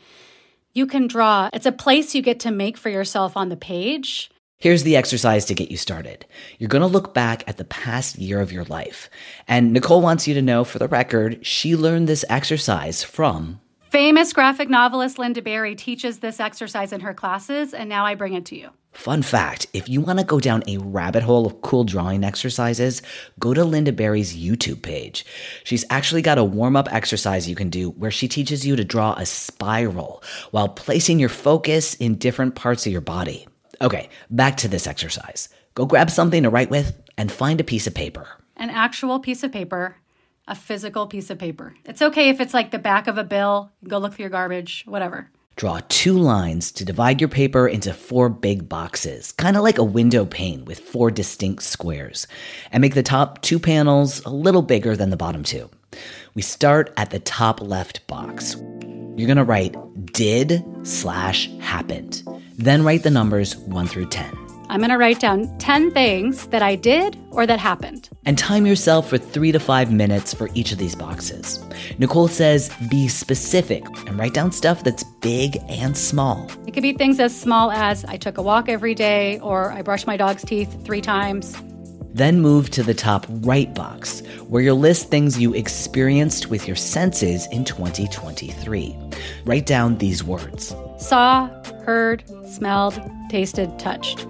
You 0.74 0.86
can 0.86 1.08
draw. 1.08 1.50
It's 1.52 1.66
a 1.66 1.72
place 1.72 2.14
you 2.14 2.22
get 2.22 2.40
to 2.42 2.52
make 2.52 2.78
for 2.78 2.90
yourself 2.90 3.36
on 3.36 3.50
the 3.50 3.58
page. 3.58 4.30
Here's 4.58 4.84
the 4.84 4.98
exercise 4.98 5.46
to 5.46 5.56
get 5.56 5.72
you 5.72 5.78
started. 5.78 6.26
You're 6.58 6.68
going 6.68 6.82
to 6.82 6.88
look 6.88 7.14
back 7.14 7.44
at 7.48 7.58
the 7.58 7.66
past 7.66 8.20
year 8.20 8.42
of 8.42 8.52
your 8.52 8.66
life. 8.66 9.10
And 9.48 9.74
Nicole 9.74 10.02
wants 10.02 10.28
you 10.28 10.34
to 10.34 10.42
know, 10.42 10.64
for 10.64 10.80
the 10.80 10.88
record, 10.88 11.46
she 11.46 11.76
learned 11.76 12.08
this 12.08 12.26
exercise 12.30 13.02
from. 13.02 13.62
Famous 13.90 14.34
graphic 14.34 14.70
novelist 14.70 15.18
Lynda 15.18 15.44
Barry 15.44 15.74
teaches 15.74 16.20
this 16.20 16.40
exercise 16.40 16.94
in 16.94 17.02
her 17.02 17.16
classes, 17.16 17.74
and 17.74 17.90
now 17.90 18.06
I 18.06 18.14
bring 18.14 18.36
it 18.36 18.46
to 18.46 18.56
you. 18.56 18.70
Fun 18.92 19.24
fact 19.24 19.66
if 19.74 19.90
you 19.90 20.00
want 20.00 20.20
to 20.20 20.26
go 20.26 20.40
down 20.40 20.62
a 20.68 20.78
rabbit 20.78 21.24
hole 21.24 21.48
of 21.48 21.62
cool 21.62 21.86
drawing 21.86 22.24
exercises, 22.24 23.02
go 23.40 23.52
to 23.52 23.62
Lynda 23.62 23.96
Barry's 23.96 24.38
YouTube 24.38 24.84
page. 24.84 25.26
She's 25.64 25.86
actually 25.90 26.22
got 26.22 26.38
a 26.38 26.44
warm 26.44 26.76
up 26.76 26.94
exercise 26.94 27.50
you 27.50 27.56
can 27.56 27.72
do 27.72 27.90
where 27.90 28.12
she 28.12 28.28
teaches 28.28 28.64
you 28.64 28.76
to 28.76 28.84
draw 28.84 29.14
a 29.14 29.26
spiral 29.26 30.22
while 30.52 30.70
placing 30.70 31.18
your 31.18 31.30
focus 31.30 31.96
in 31.96 32.14
different 32.14 32.54
parts 32.54 32.86
of 32.86 32.92
your 32.92 33.02
body. 33.02 33.48
Okay, 33.82 34.10
back 34.30 34.58
to 34.58 34.68
this 34.68 34.86
exercise. 34.86 35.50
Go 35.74 35.88
grab 35.88 36.12
something 36.12 36.44
to 36.44 36.52
write 36.52 36.70
with 36.70 36.96
and 37.18 37.32
find 37.32 37.60
a 37.60 37.64
piece 37.64 37.88
of 37.88 37.96
paper. 37.96 38.28
An 38.56 38.70
actual 38.70 39.20
piece 39.20 39.42
of 39.42 39.52
paper, 39.52 39.96
a 40.50 40.56
physical 40.56 41.08
piece 41.08 41.30
of 41.30 41.38
paper. 41.38 41.76
It's 41.86 42.02
okay 42.02 42.30
if 42.30 42.42
it's 42.42 42.54
like 42.54 42.72
the 42.72 42.80
back 42.80 43.08
of 43.08 43.18
a 43.18 43.24
bill, 43.24 43.72
go 43.88 44.00
look 44.00 44.16
through 44.16 44.24
your 44.24 44.32
garbage, 44.32 44.84
whatever. 44.88 45.30
Draw 45.56 45.82
two 45.90 46.18
lines 46.18 46.72
to 46.74 46.86
divide 46.86 47.22
your 47.22 47.28
paper 47.28 47.68
into 47.68 47.94
four 47.94 48.30
big 48.30 48.68
boxes, 48.68 49.32
kind 49.34 49.56
of 49.56 49.64
like 49.64 49.78
a 49.78 49.84
window 49.84 50.26
pane 50.26 50.66
with 50.66 50.80
four 50.80 51.12
distinct 51.12 51.64
squares, 51.64 52.28
and 52.72 52.82
make 52.82 52.96
the 52.96 53.04
top 53.04 53.42
two 53.42 53.60
panels 53.60 54.26
a 54.26 54.30
little 54.30 54.62
bigger 54.62 54.96
than 54.96 55.10
the 55.10 55.18
bottom 55.18 55.44
two. 55.44 55.70
We 56.34 56.42
start 56.42 56.94
at 56.98 57.12
the 57.12 57.20
top 57.20 57.62
left 57.62 58.08
box. 58.08 58.56
You're 59.18 59.28
gonna 59.28 59.44
write 59.44 59.76
did 60.14 60.64
slash 60.84 61.50
happened. 61.60 62.24
Then 62.58 62.84
write 62.84 63.04
the 63.04 63.12
numbers 63.12 63.56
1 63.56 63.88
through 63.88 64.08
10. 64.08 64.50
I'm 64.70 64.82
going 64.82 64.92
to 64.92 64.98
write 64.98 65.20
down 65.20 65.58
10 65.58 65.92
things 65.92 66.46
that 66.48 66.62
I 66.62 66.76
did 66.76 67.18
or 67.40 67.48
that 67.48 67.58
happened. 67.58 68.10
And 68.26 68.38
time 68.38 68.68
yourself 68.68 69.10
for 69.10 69.18
three 69.18 69.54
to 69.54 69.62
five 69.62 69.94
minutes 69.94 70.34
for 70.34 70.50
each 70.56 70.74
of 70.74 70.78
these 70.78 70.94
boxes. 70.94 71.64
Nicole 71.98 72.28
says 72.28 72.70
be 72.90 73.08
specific 73.08 73.86
and 74.08 74.20
write 74.20 74.34
down 74.34 74.52
stuff 74.52 74.84
that's 74.84 75.06
big 75.22 75.58
and 75.70 75.98
small. 75.98 76.52
It 76.68 76.74
could 76.74 76.84
be 76.84 76.92
things 76.92 77.18
as 77.18 77.34
small 77.34 77.72
as 77.72 78.04
I 78.04 78.18
took 78.18 78.38
a 78.38 78.42
walk 78.42 78.68
every 78.68 78.94
day 78.94 79.40
or 79.40 79.72
I 79.72 79.82
brushed 79.82 80.06
my 80.06 80.18
dog's 80.18 80.44
teeth 80.44 80.84
three 80.84 81.00
times. 81.00 81.56
Then 82.14 82.42
move 82.42 82.72
to 82.72 82.84
the 82.84 82.94
top 82.94 83.26
right 83.30 83.74
box, 83.74 84.22
where 84.50 84.62
you'll 84.62 84.80
list 84.80 85.10
things 85.10 85.40
you 85.40 85.54
experienced 85.54 86.48
with 86.48 86.68
your 86.68 86.76
senses 86.76 87.48
in 87.54 87.64
2023. 87.64 88.98
Write 89.46 89.66
down 89.66 89.98
these 90.00 90.26
words 90.26 90.76
Saw, 90.98 91.48
heard, 91.86 92.26
smelled, 92.46 93.00
tasted, 93.30 93.80
touched. 93.80 94.28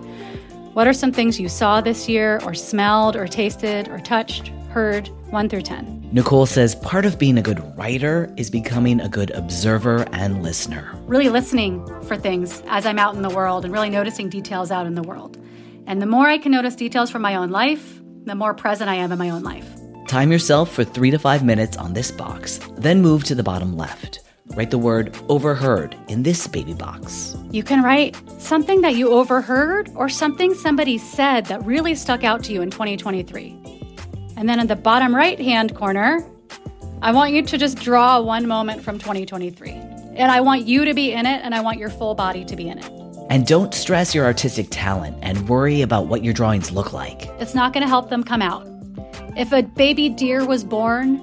What 0.74 0.88
are 0.88 0.94
some 0.94 1.12
things 1.12 1.40
you 1.40 1.50
saw 1.50 1.82
this 1.82 2.08
year, 2.08 2.40
or 2.44 2.54
smelled, 2.54 3.16
or 3.16 3.28
tasted, 3.28 3.88
or 3.88 3.98
touched, 3.98 4.50
heard, 4.70 5.08
1 5.32 5.50
through 5.50 5.64
10? 5.64 6.10
Nicole 6.12 6.46
says 6.46 6.76
part 6.76 7.06
of 7.06 7.18
being 7.18 7.40
a 7.40 7.42
good 7.42 7.60
writer 7.76 8.32
is 8.38 8.52
becoming 8.52 9.02
a 9.02 9.10
good 9.10 9.32
observer 9.32 10.08
and 10.14 10.44
listener. 10.44 10.96
Really 11.08 11.30
listening 11.30 11.84
for 12.04 12.16
things 12.16 12.62
as 12.68 12.86
I'm 12.86 13.00
out 13.00 13.16
in 13.16 13.24
the 13.24 13.30
world 13.30 13.66
and 13.66 13.74
really 13.74 13.90
noticing 13.90 14.30
details 14.30 14.70
out 14.70 14.86
in 14.86 14.94
the 14.94 15.02
world. 15.02 15.40
And 15.88 16.02
the 16.04 16.06
more 16.06 16.28
I 16.28 16.38
can 16.38 16.52
notice 16.52 16.76
details 16.76 17.10
from 17.10 17.24
my 17.24 17.34
own 17.34 17.50
life, 17.50 18.00
the 18.26 18.36
more 18.36 18.54
present 18.54 18.92
I 18.92 18.96
am 18.96 19.12
in 19.12 19.18
my 19.18 19.32
own 19.32 19.42
life. 19.42 19.68
Time 20.08 20.32
yourself 20.32 20.72
for 20.72 20.84
three 20.84 21.10
to 21.10 21.18
five 21.18 21.44
minutes 21.44 21.78
on 21.78 21.94
this 21.94 22.12
box, 22.12 22.60
then 22.78 23.02
move 23.02 23.24
to 23.24 23.34
the 23.34 23.44
bottom 23.44 23.76
left. 23.76 24.22
Write 24.56 24.72
the 24.72 24.77
word 24.77 25.15
overheard 25.29 25.96
in 26.08 26.24
this 26.24 26.48
baby 26.48 26.74
box. 26.74 27.38
You 27.51 27.63
can 27.63 27.84
write 27.84 28.15
something 28.39 28.82
that 28.82 28.96
you 28.96 29.10
overheard 29.10 29.91
or 29.96 30.10
something 30.10 30.53
somebody 30.53 30.98
said 30.98 31.46
that 31.46 31.63
really 31.65 31.96
stuck 31.96 32.24
out 32.24 32.44
to 32.46 32.53
you 32.53 32.62
in 32.62 32.72
2023. 32.72 33.56
And 34.38 34.50
then 34.50 34.60
in 34.60 34.68
the 34.68 34.75
bottom 34.75 35.15
right 35.15 35.39
hand 35.39 35.75
corner, 35.75 36.25
I 37.01 37.12
want 37.12 37.32
you 37.32 37.41
to 37.44 37.58
just 37.58 37.79
draw 37.79 38.20
one 38.20 38.48
moment 38.48 38.84
from 38.84 38.98
2023. 38.98 39.72
And 39.72 40.32
I 40.32 40.41
want 40.41 40.65
you 40.65 40.84
to 40.84 40.94
be 40.94 41.13
in 41.13 41.25
it, 41.25 41.41
and 41.44 41.56
I 41.56 41.62
want 41.62 41.77
your 41.77 41.89
full 41.89 42.15
body 42.15 42.44
to 42.44 42.56
be 42.56 42.68
in 42.68 42.79
it. 42.79 42.91
And 43.29 43.46
don't 43.46 43.74
stress 43.74 44.13
your 44.15 44.25
artistic 44.25 44.68
talent 44.72 45.18
and 45.22 45.48
worry 45.48 45.82
about 45.82 46.08
what 46.08 46.24
your 46.24 46.34
drawings 46.34 46.72
look 46.72 46.91
like. 46.91 47.27
It's 47.39 47.53
not 47.56 47.72
going 47.72 47.84
to 47.84 47.88
help 47.88 48.10
them 48.10 48.24
come 48.24 48.41
out. 48.41 48.68
If 49.38 49.53
a 49.53 49.62
baby 49.62 50.10
deer 50.10 50.46
was 50.46 50.63
born 50.63 51.22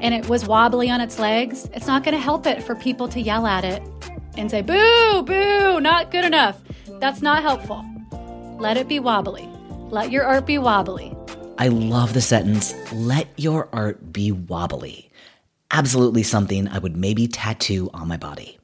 and 0.00 0.14
it 0.14 0.28
was 0.28 0.46
wobbly 0.46 0.90
on 0.90 1.00
its 1.00 1.18
legs, 1.18 1.68
it's 1.72 1.86
not 1.86 2.04
going 2.04 2.16
to 2.16 2.22
help 2.22 2.46
it 2.46 2.62
for 2.62 2.74
people 2.74 3.08
to 3.08 3.20
yell 3.20 3.46
at 3.46 3.64
it 3.64 3.82
and 4.36 4.50
say, 4.50 4.62
boo, 4.62 5.22
boo, 5.22 5.80
not 5.80 6.10
good 6.10 6.24
enough. 6.24 6.60
That's 7.00 7.22
not 7.22 7.42
helpful. 7.42 7.84
Let 8.58 8.76
it 8.76 8.88
be 8.88 9.00
wobbly. 9.00 9.48
Let 9.90 10.10
your 10.10 10.24
art 10.24 10.46
be 10.46 10.58
wobbly. 10.58 11.16
I 11.58 11.68
love 11.68 12.14
the 12.14 12.20
sentence, 12.20 12.74
let 12.92 13.28
your 13.38 13.68
art 13.72 14.12
be 14.12 14.32
wobbly 14.32 15.12
absolutely 15.74 16.22
something 16.22 16.68
I 16.68 16.78
would 16.78 16.96
maybe 16.96 17.26
tattoo 17.26 17.90
on 17.92 18.08
my 18.08 18.16
body. 18.16 18.58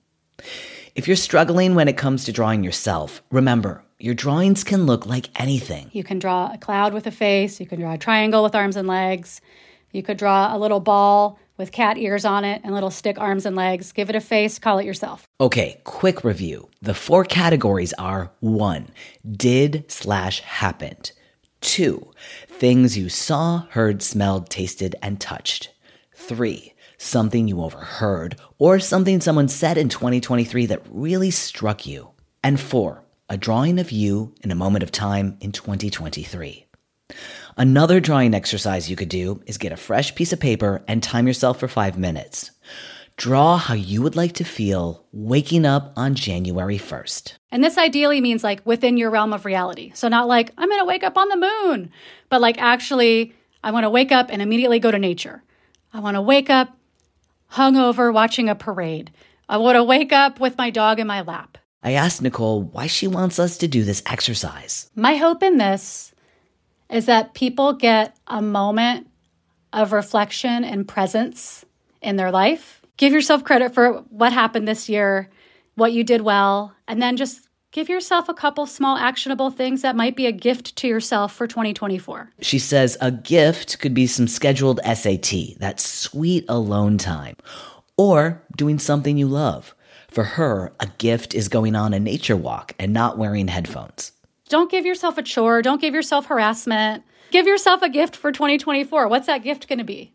If 0.95 1.07
you're 1.07 1.17
struggling 1.17 1.75
when 1.75 1.89
it 1.89 1.97
comes 1.97 2.25
to 2.25 2.33
drawing 2.33 2.63
yourself, 2.65 3.23
remember, 3.31 3.83
your 3.99 4.15
drawings 4.15 4.65
can 4.65 4.87
look 4.87 5.07
like 5.07 5.29
anything. 5.41 5.91
You 5.93 6.05
can 6.05 6.19
draw 6.19 6.53
a 6.53 6.59
cloud 6.59 6.95
with 6.95 7.07
a 7.07 7.11
face, 7.11 7.61
you 7.61 7.67
can 7.67 7.81
draw 7.81 7.95
a 7.95 7.99
triangle 7.99 8.43
with 8.43 8.55
arms 8.55 8.77
and 8.77 8.89
legs, 8.89 9.41
you 9.93 10.03
could 10.03 10.17
draw 10.17 10.55
a 10.55 10.59
little 10.59 10.81
ball 10.81 11.39
with 11.57 11.73
cat 11.73 11.99
ears 11.99 12.25
on 12.25 12.45
it 12.45 12.63
and 12.65 12.75
little 12.75 12.91
stick 12.91 13.19
arms 13.19 13.45
and 13.45 13.55
legs. 13.55 13.93
Give 13.93 14.09
it 14.09 14.17
a 14.17 14.21
face, 14.21 14.59
call 14.59 14.79
it 14.79 14.87
yourself. 14.87 15.27
Okay, 15.41 15.81
quick 15.85 16.25
review. 16.25 16.69
The 16.81 16.95
four 16.95 17.25
categories 17.25 17.93
are 17.95 18.33
one, 18.41 18.89
did 19.31 19.85
slash 19.91 20.41
happened. 20.41 21.13
Two, 21.61 22.13
things 22.49 22.97
you 22.97 23.11
saw, 23.11 23.67
heard, 23.71 24.03
smelled, 24.03 24.49
tasted, 24.49 24.97
and 25.03 25.21
touched. 25.21 25.71
Three, 26.15 26.75
something 26.97 27.49
you 27.49 27.63
overheard, 27.63 28.37
or 28.59 28.81
something 28.81 29.21
someone 29.21 29.49
said 29.49 29.77
in 29.77 29.91
2023 29.91 30.67
that 30.67 30.83
really 30.91 31.31
struck 31.31 31.87
you. 31.87 32.11
And 32.43 32.59
four, 32.59 33.05
a 33.29 33.37
drawing 33.37 33.79
of 33.79 33.91
you 33.91 34.35
in 34.43 34.51
a 34.51 34.55
moment 34.55 34.83
of 34.83 34.91
time 34.91 35.37
in 35.41 35.53
2023. 35.53 36.67
Another 37.57 38.01
drawing 38.01 38.35
exercise 38.35 38.89
you 38.89 38.97
could 38.97 39.09
do 39.09 39.43
is 39.47 39.59
get 39.59 39.73
a 39.73 39.77
fresh 39.77 40.15
piece 40.15 40.33
of 40.33 40.41
paper 40.41 40.83
and 40.87 41.03
time 41.03 41.27
yourself 41.27 41.59
for 41.59 41.69
five 41.69 41.99
minutes. 41.99 42.51
Draw 43.17 43.59
how 43.59 43.75
you 43.75 44.01
would 44.03 44.17
like 44.17 44.33
to 44.35 44.45
feel 44.45 45.05
waking 45.13 45.67
up 45.67 45.93
on 45.97 46.15
January 46.15 46.79
1st. 46.79 47.35
And 47.51 47.63
this 47.63 47.77
ideally 47.77 48.21
means 48.21 48.43
like 48.43 48.65
within 48.65 48.97
your 48.97 49.11
realm 49.11 49.33
of 49.33 49.45
reality. 49.45 49.93
So, 49.95 50.09
not 50.09 50.27
like, 50.27 50.53
I'm 50.57 50.69
going 50.69 50.81
to 50.81 50.87
wake 50.87 51.05
up 51.05 51.19
on 51.19 51.29
the 51.29 51.37
moon, 51.37 51.91
but 52.31 52.41
like 52.41 52.57
actually, 52.59 53.35
I 53.63 53.73
want 53.73 53.85
to 53.85 53.91
wake 53.91 54.11
up 54.11 54.29
and 54.31 54.41
immediately 54.41 54.79
go 54.79 54.91
to 54.91 54.99
nature. 54.99 55.43
I 55.93 56.01
want 56.01 56.15
to 56.15 56.23
wake 56.23 56.49
up 56.49 56.77
hungover 57.53 58.13
watching 58.13 58.49
a 58.49 58.55
parade. 58.55 59.11
I 59.49 59.59
want 59.59 59.77
to 59.77 59.85
wake 59.85 60.13
up 60.13 60.41
with 60.41 60.57
my 60.57 60.71
dog 60.71 60.99
in 60.99 61.07
my 61.07 61.21
lap. 61.23 61.59
I 61.83 61.93
asked 61.93 62.23
Nicole 62.23 62.63
why 62.63 62.87
she 62.87 63.07
wants 63.07 63.39
us 63.39 63.59
to 63.59 63.69
do 63.69 63.85
this 63.85 64.03
exercise. 64.07 64.91
My 64.95 65.17
hope 65.17 65.43
in 65.43 65.57
this 65.57 66.10
is 66.91 67.07
that 67.07 67.35
people 67.35 67.73
get 67.73 68.17
a 68.27 68.43
moment 68.43 69.07
of 69.73 69.93
reflection 69.93 70.65
and 70.65 70.87
presence 70.87 71.65
in 72.03 72.17
their 72.17 72.31
life. 72.31 72.83
Give 72.97 73.13
yourself 73.13 73.45
credit 73.45 73.73
for 73.73 74.05
what 74.11 74.33
happened 74.33 74.67
this 74.67 74.89
year, 74.89 75.31
what 75.77 75.93
you 75.93 76.05
did 76.05 76.23
well, 76.23 76.75
and 76.89 77.01
then 77.01 77.17
just 77.17 77.49
Give 77.73 77.89
yourself 77.89 78.29
a 78.29 78.35
couple 78.35 78.67
small 78.67 78.97
actionable 78.97 79.49
things 79.49 79.83
that 79.83 79.95
might 79.95 80.17
be 80.17 80.27
a 80.27 80.33
gift 80.33 80.75
to 80.75 80.89
yourself 80.89 81.33
for 81.33 81.47
2024. 81.47 82.29
She 82.41 82.59
says 82.59 82.99
a 83.01 83.13
gift 83.13 83.79
could 83.79 83.95
be 83.95 84.09
some 84.09 84.27
scheduled 84.27 84.81
SAT, 84.85 85.57
that 85.59 85.79
sweet 85.79 86.45
alone 86.49 86.99
time, 86.99 87.37
or 87.97 88.43
doing 88.57 88.81
something 88.81 89.17
you 89.17 89.29
love. 89.29 89.77
For 90.09 90.25
her, 90.25 90.73
a 90.81 90.89
gift 90.99 91.33
is 91.33 91.47
going 91.47 91.77
on 91.77 91.95
a 91.95 92.01
nature 92.01 92.37
walk 92.37 92.73
and 92.77 92.93
not 92.93 93.19
wearing 93.19 93.47
headphones. 93.47 94.11
Don't 94.51 94.69
give 94.69 94.85
yourself 94.85 95.17
a 95.17 95.23
chore. 95.23 95.63
Don't 95.63 95.81
give 95.81 95.95
yourself 95.95 96.27
harassment. 96.27 97.05
Give 97.31 97.47
yourself 97.47 97.83
a 97.83 97.89
gift 97.89 98.17
for 98.17 98.33
2024. 98.33 99.07
What's 99.07 99.29
that 99.29 99.45
gift 99.45 99.69
going 99.69 99.79
to 99.79 99.85
be? 99.85 100.13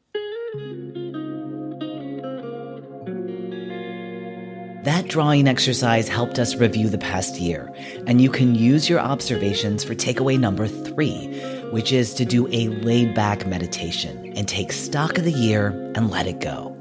That 4.84 5.08
drawing 5.08 5.48
exercise 5.48 6.10
helped 6.10 6.38
us 6.38 6.56
review 6.56 6.89
the 6.89 6.98
past 6.98 7.39
year, 7.39 7.74
and 8.06 8.20
you 8.20 8.30
can 8.30 8.56
use 8.56 8.89
your 8.89 9.00
observations 9.00 9.86
for 9.86 9.96
takeaway 9.96 10.38
number 10.38 10.68
three, 10.68 11.27
which 11.72 11.94
is 11.94 12.13
to 12.15 12.25
do 12.25 12.46
a 12.51 12.68
laid 12.68 13.15
back 13.15 13.48
meditation 13.48 14.34
and 14.36 14.50
take 14.50 14.74
stock 14.74 15.18
of 15.18 15.24
the 15.24 15.32
year 15.32 15.70
and 15.96 16.12
let 16.12 16.27
it 16.27 16.42
go. 16.42 16.75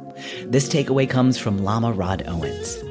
This 0.44 0.68
takeaway 0.68 1.08
comes 1.08 1.38
from 1.38 1.58
Lama 1.62 1.92
Rod 1.92 2.24
Owens. 2.26 2.82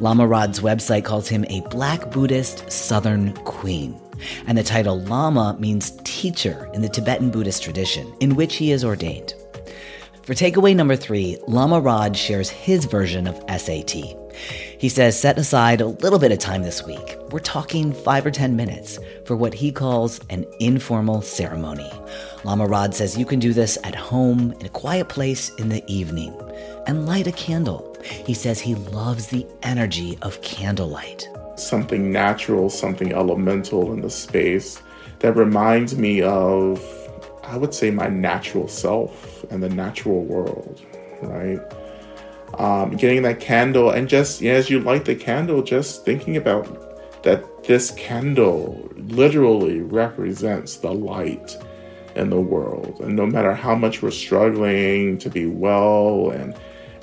Lama 0.00 0.26
Rod's 0.26 0.60
website 0.60 1.04
calls 1.04 1.28
him 1.28 1.44
a 1.50 1.60
Black 1.68 2.10
Buddhist 2.10 2.72
Southern 2.72 3.34
Queen. 3.44 4.00
And 4.46 4.56
the 4.56 4.62
title 4.62 4.98
Lama 4.98 5.56
means 5.58 5.92
teacher 6.04 6.70
in 6.72 6.80
the 6.80 6.88
Tibetan 6.88 7.30
Buddhist 7.30 7.62
tradition, 7.62 8.10
in 8.18 8.34
which 8.34 8.56
he 8.56 8.72
is 8.72 8.82
ordained. 8.82 9.34
For 10.22 10.32
takeaway 10.32 10.74
number 10.74 10.96
three, 10.96 11.36
Lama 11.46 11.80
Rod 11.80 12.16
shares 12.16 12.48
his 12.48 12.86
version 12.86 13.26
of 13.26 13.44
SAT. 13.60 14.16
He 14.78 14.88
says 14.88 15.20
set 15.20 15.38
aside 15.38 15.82
a 15.82 15.88
little 15.88 16.18
bit 16.18 16.32
of 16.32 16.38
time 16.38 16.62
this 16.62 16.82
week. 16.86 17.16
We're 17.30 17.40
talking 17.40 17.92
five 17.92 18.24
or 18.24 18.30
10 18.30 18.56
minutes 18.56 18.98
for 19.26 19.36
what 19.36 19.52
he 19.52 19.70
calls 19.70 20.18
an 20.30 20.46
informal 20.60 21.20
ceremony. 21.20 21.90
Lama 22.44 22.66
Rod 22.66 22.94
says 22.94 23.18
you 23.18 23.26
can 23.26 23.38
do 23.38 23.52
this 23.52 23.76
at 23.84 23.94
home 23.94 24.52
in 24.60 24.64
a 24.64 24.70
quiet 24.70 25.10
place 25.10 25.50
in 25.56 25.68
the 25.68 25.84
evening 25.92 26.34
and 26.90 27.06
light 27.06 27.26
a 27.26 27.32
candle. 27.32 27.96
He 28.02 28.34
says 28.34 28.60
he 28.60 28.74
loves 28.74 29.28
the 29.28 29.46
energy 29.62 30.18
of 30.20 30.42
candlelight. 30.42 31.28
Something 31.56 32.12
natural, 32.12 32.68
something 32.68 33.12
elemental 33.12 33.92
in 33.92 34.02
the 34.02 34.10
space 34.10 34.82
that 35.20 35.36
reminds 35.36 35.96
me 35.96 36.20
of, 36.22 36.84
I 37.44 37.56
would 37.56 37.72
say, 37.72 37.90
my 37.90 38.08
natural 38.08 38.68
self 38.68 39.44
and 39.50 39.62
the 39.62 39.68
natural 39.68 40.24
world, 40.24 40.82
right? 41.22 41.60
um, 42.58 42.96
getting 42.96 43.22
that 43.22 43.40
candle 43.40 43.90
and 43.90 44.08
just 44.08 44.40
yeah, 44.40 44.52
as 44.52 44.70
you 44.70 44.80
light 44.80 45.04
the 45.04 45.14
candle, 45.14 45.62
just 45.62 46.04
thinking 46.04 46.36
about 46.36 47.22
that 47.22 47.64
this 47.64 47.90
candle 47.92 48.90
literally 48.96 49.80
represents 49.80 50.76
the 50.76 50.90
light 50.90 51.56
in 52.16 52.30
the 52.30 52.40
world. 52.40 53.00
And 53.00 53.14
no 53.14 53.26
matter 53.26 53.54
how 53.54 53.74
much 53.74 54.02
we're 54.02 54.10
struggling 54.10 55.18
to 55.18 55.30
be 55.30 55.46
well 55.46 56.30
and 56.30 56.54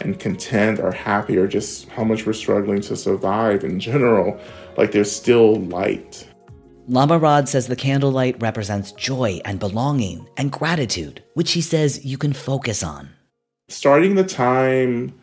and 0.02 0.20
content 0.20 0.80
or 0.80 0.92
happy 0.92 1.38
or 1.38 1.48
just 1.48 1.88
how 1.90 2.04
much 2.04 2.26
we're 2.26 2.34
struggling 2.34 2.82
to 2.82 2.96
survive 2.96 3.64
in 3.64 3.80
general, 3.80 4.40
like 4.78 4.92
there's 4.92 5.12
still 5.12 5.56
light. 5.62 6.28
Lama 6.90 7.18
Rod 7.18 7.50
says 7.50 7.68
the 7.68 7.76
candlelight 7.76 8.42
represents 8.42 8.94
joy 8.94 9.42
and 9.44 9.60
belonging 9.60 10.26
and 10.38 10.52
gratitude, 10.52 11.22
which 11.34 11.52
he 11.52 11.62
says 11.62 12.06
you 12.06 12.18
can 12.18 12.32
focus 12.32 12.82
on. 12.82 13.10
Starting 13.68 14.16
the 14.16 14.24
time 14.24 15.14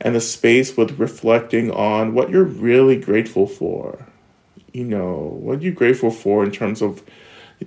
and 0.00 0.16
the 0.16 0.20
space 0.20 0.76
with 0.76 0.98
reflecting 0.98 1.70
on 1.70 2.12
what 2.12 2.30
you're 2.30 2.42
really 2.42 2.96
grateful 2.96 3.46
for. 3.46 4.04
You 4.72 4.84
know, 4.84 5.38
what 5.40 5.58
are 5.58 5.62
you 5.62 5.70
grateful 5.70 6.10
for 6.10 6.42
in 6.42 6.50
terms 6.50 6.82
of 6.82 7.04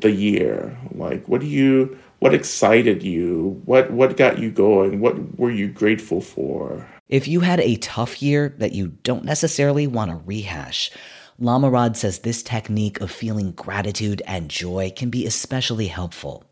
the 0.01 0.11
year? 0.11 0.77
Like, 0.91 1.25
what 1.29 1.39
do 1.39 1.47
you, 1.47 1.97
what 2.25 2.33
excited 2.33 3.03
you? 3.03 3.61
What, 3.65 3.91
what 3.91 4.17
got 4.17 4.39
you 4.39 4.49
going? 4.49 4.99
What 4.99 5.37
were 5.37 5.51
you 5.51 5.67
grateful 5.67 6.21
for? 6.21 6.89
If 7.07 7.27
you 7.27 7.41
had 7.41 7.59
a 7.59 7.75
tough 7.75 8.19
year 8.19 8.55
that 8.57 8.71
you 8.71 8.87
don't 9.03 9.25
necessarily 9.25 9.85
want 9.85 10.09
to 10.09 10.17
rehash, 10.25 10.89
Lama 11.37 11.69
Rod 11.69 11.95
says 11.95 12.17
this 12.17 12.41
technique 12.41 12.99
of 12.99 13.11
feeling 13.11 13.51
gratitude 13.51 14.23
and 14.25 14.49
joy 14.49 14.91
can 14.95 15.11
be 15.11 15.27
especially 15.27 15.85
helpful, 15.85 16.43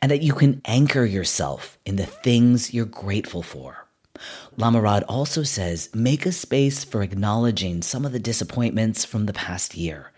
and 0.00 0.10
that 0.10 0.22
you 0.22 0.32
can 0.32 0.62
anchor 0.64 1.04
yourself 1.04 1.76
in 1.84 1.96
the 1.96 2.06
things 2.06 2.72
you're 2.72 2.86
grateful 2.86 3.42
for. 3.42 3.86
Lama 4.56 4.80
Rod 4.80 5.04
also 5.10 5.42
says 5.42 5.90
make 5.94 6.24
a 6.24 6.32
space 6.32 6.84
for 6.84 7.02
acknowledging 7.02 7.82
some 7.82 8.06
of 8.06 8.12
the 8.12 8.18
disappointments 8.18 9.04
from 9.04 9.26
the 9.26 9.34
past 9.34 9.76
year 9.76 10.10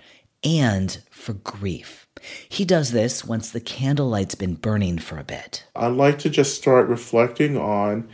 and 0.44 1.02
for 1.11 1.35
grief. 1.35 2.06
He 2.49 2.64
does 2.64 2.92
this 2.92 3.25
once 3.25 3.50
the 3.50 3.61
candlelight's 3.61 4.35
been 4.35 4.54
burning 4.54 4.99
for 4.99 5.18
a 5.18 5.25
bit. 5.25 5.64
I 5.75 5.87
like 5.87 6.18
to 6.20 6.30
just 6.30 6.56
start 6.56 6.88
reflecting 6.88 7.56
on 7.56 8.09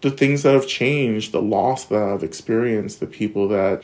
the 0.00 0.10
things 0.10 0.42
that 0.42 0.54
have 0.54 0.66
changed, 0.66 1.32
the 1.32 1.42
loss 1.42 1.84
that 1.86 2.02
I've 2.02 2.22
experienced, 2.22 3.00
the 3.00 3.06
people 3.06 3.48
that 3.48 3.82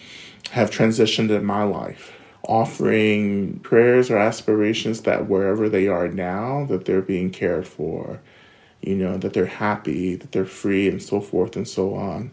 have 0.50 0.70
transitioned 0.70 1.30
in 1.30 1.44
my 1.44 1.62
life. 1.62 2.12
Offering 2.48 3.58
prayers 3.60 4.10
or 4.10 4.18
aspirations 4.18 5.02
that 5.02 5.28
wherever 5.28 5.68
they 5.68 5.88
are 5.88 6.08
now, 6.08 6.64
that 6.66 6.84
they're 6.84 7.02
being 7.02 7.30
cared 7.30 7.66
for, 7.66 8.20
you 8.80 8.94
know, 8.94 9.18
that 9.18 9.32
they're 9.32 9.46
happy, 9.46 10.14
that 10.14 10.32
they're 10.32 10.44
free, 10.44 10.88
and 10.88 11.02
so 11.02 11.20
forth 11.20 11.56
and 11.56 11.66
so 11.66 11.94
on. 11.94 12.30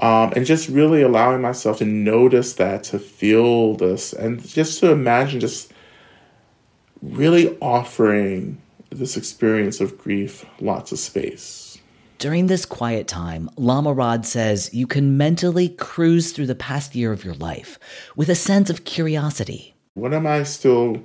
Um, 0.00 0.32
and 0.36 0.46
just 0.46 0.68
really 0.68 1.02
allowing 1.02 1.40
myself 1.42 1.78
to 1.78 1.84
notice 1.84 2.52
that, 2.54 2.84
to 2.84 2.98
feel 3.00 3.74
this, 3.74 4.12
and 4.12 4.46
just 4.46 4.78
to 4.80 4.92
imagine 4.92 5.40
just 5.40 5.72
really 7.02 7.56
offering 7.58 8.60
this 8.90 9.16
experience 9.16 9.80
of 9.80 9.98
grief 9.98 10.44
lots 10.60 10.92
of 10.92 10.98
space. 10.98 11.78
During 12.18 12.48
this 12.48 12.64
quiet 12.64 13.06
time, 13.06 13.48
Lama 13.56 13.92
Rod 13.92 14.26
says 14.26 14.74
you 14.74 14.88
can 14.88 15.16
mentally 15.16 15.68
cruise 15.68 16.32
through 16.32 16.46
the 16.46 16.54
past 16.56 16.96
year 16.96 17.12
of 17.12 17.24
your 17.24 17.34
life 17.34 17.78
with 18.16 18.28
a 18.28 18.34
sense 18.34 18.70
of 18.70 18.84
curiosity. 18.84 19.76
What 19.94 20.12
am 20.12 20.26
I 20.26 20.42
still 20.42 21.02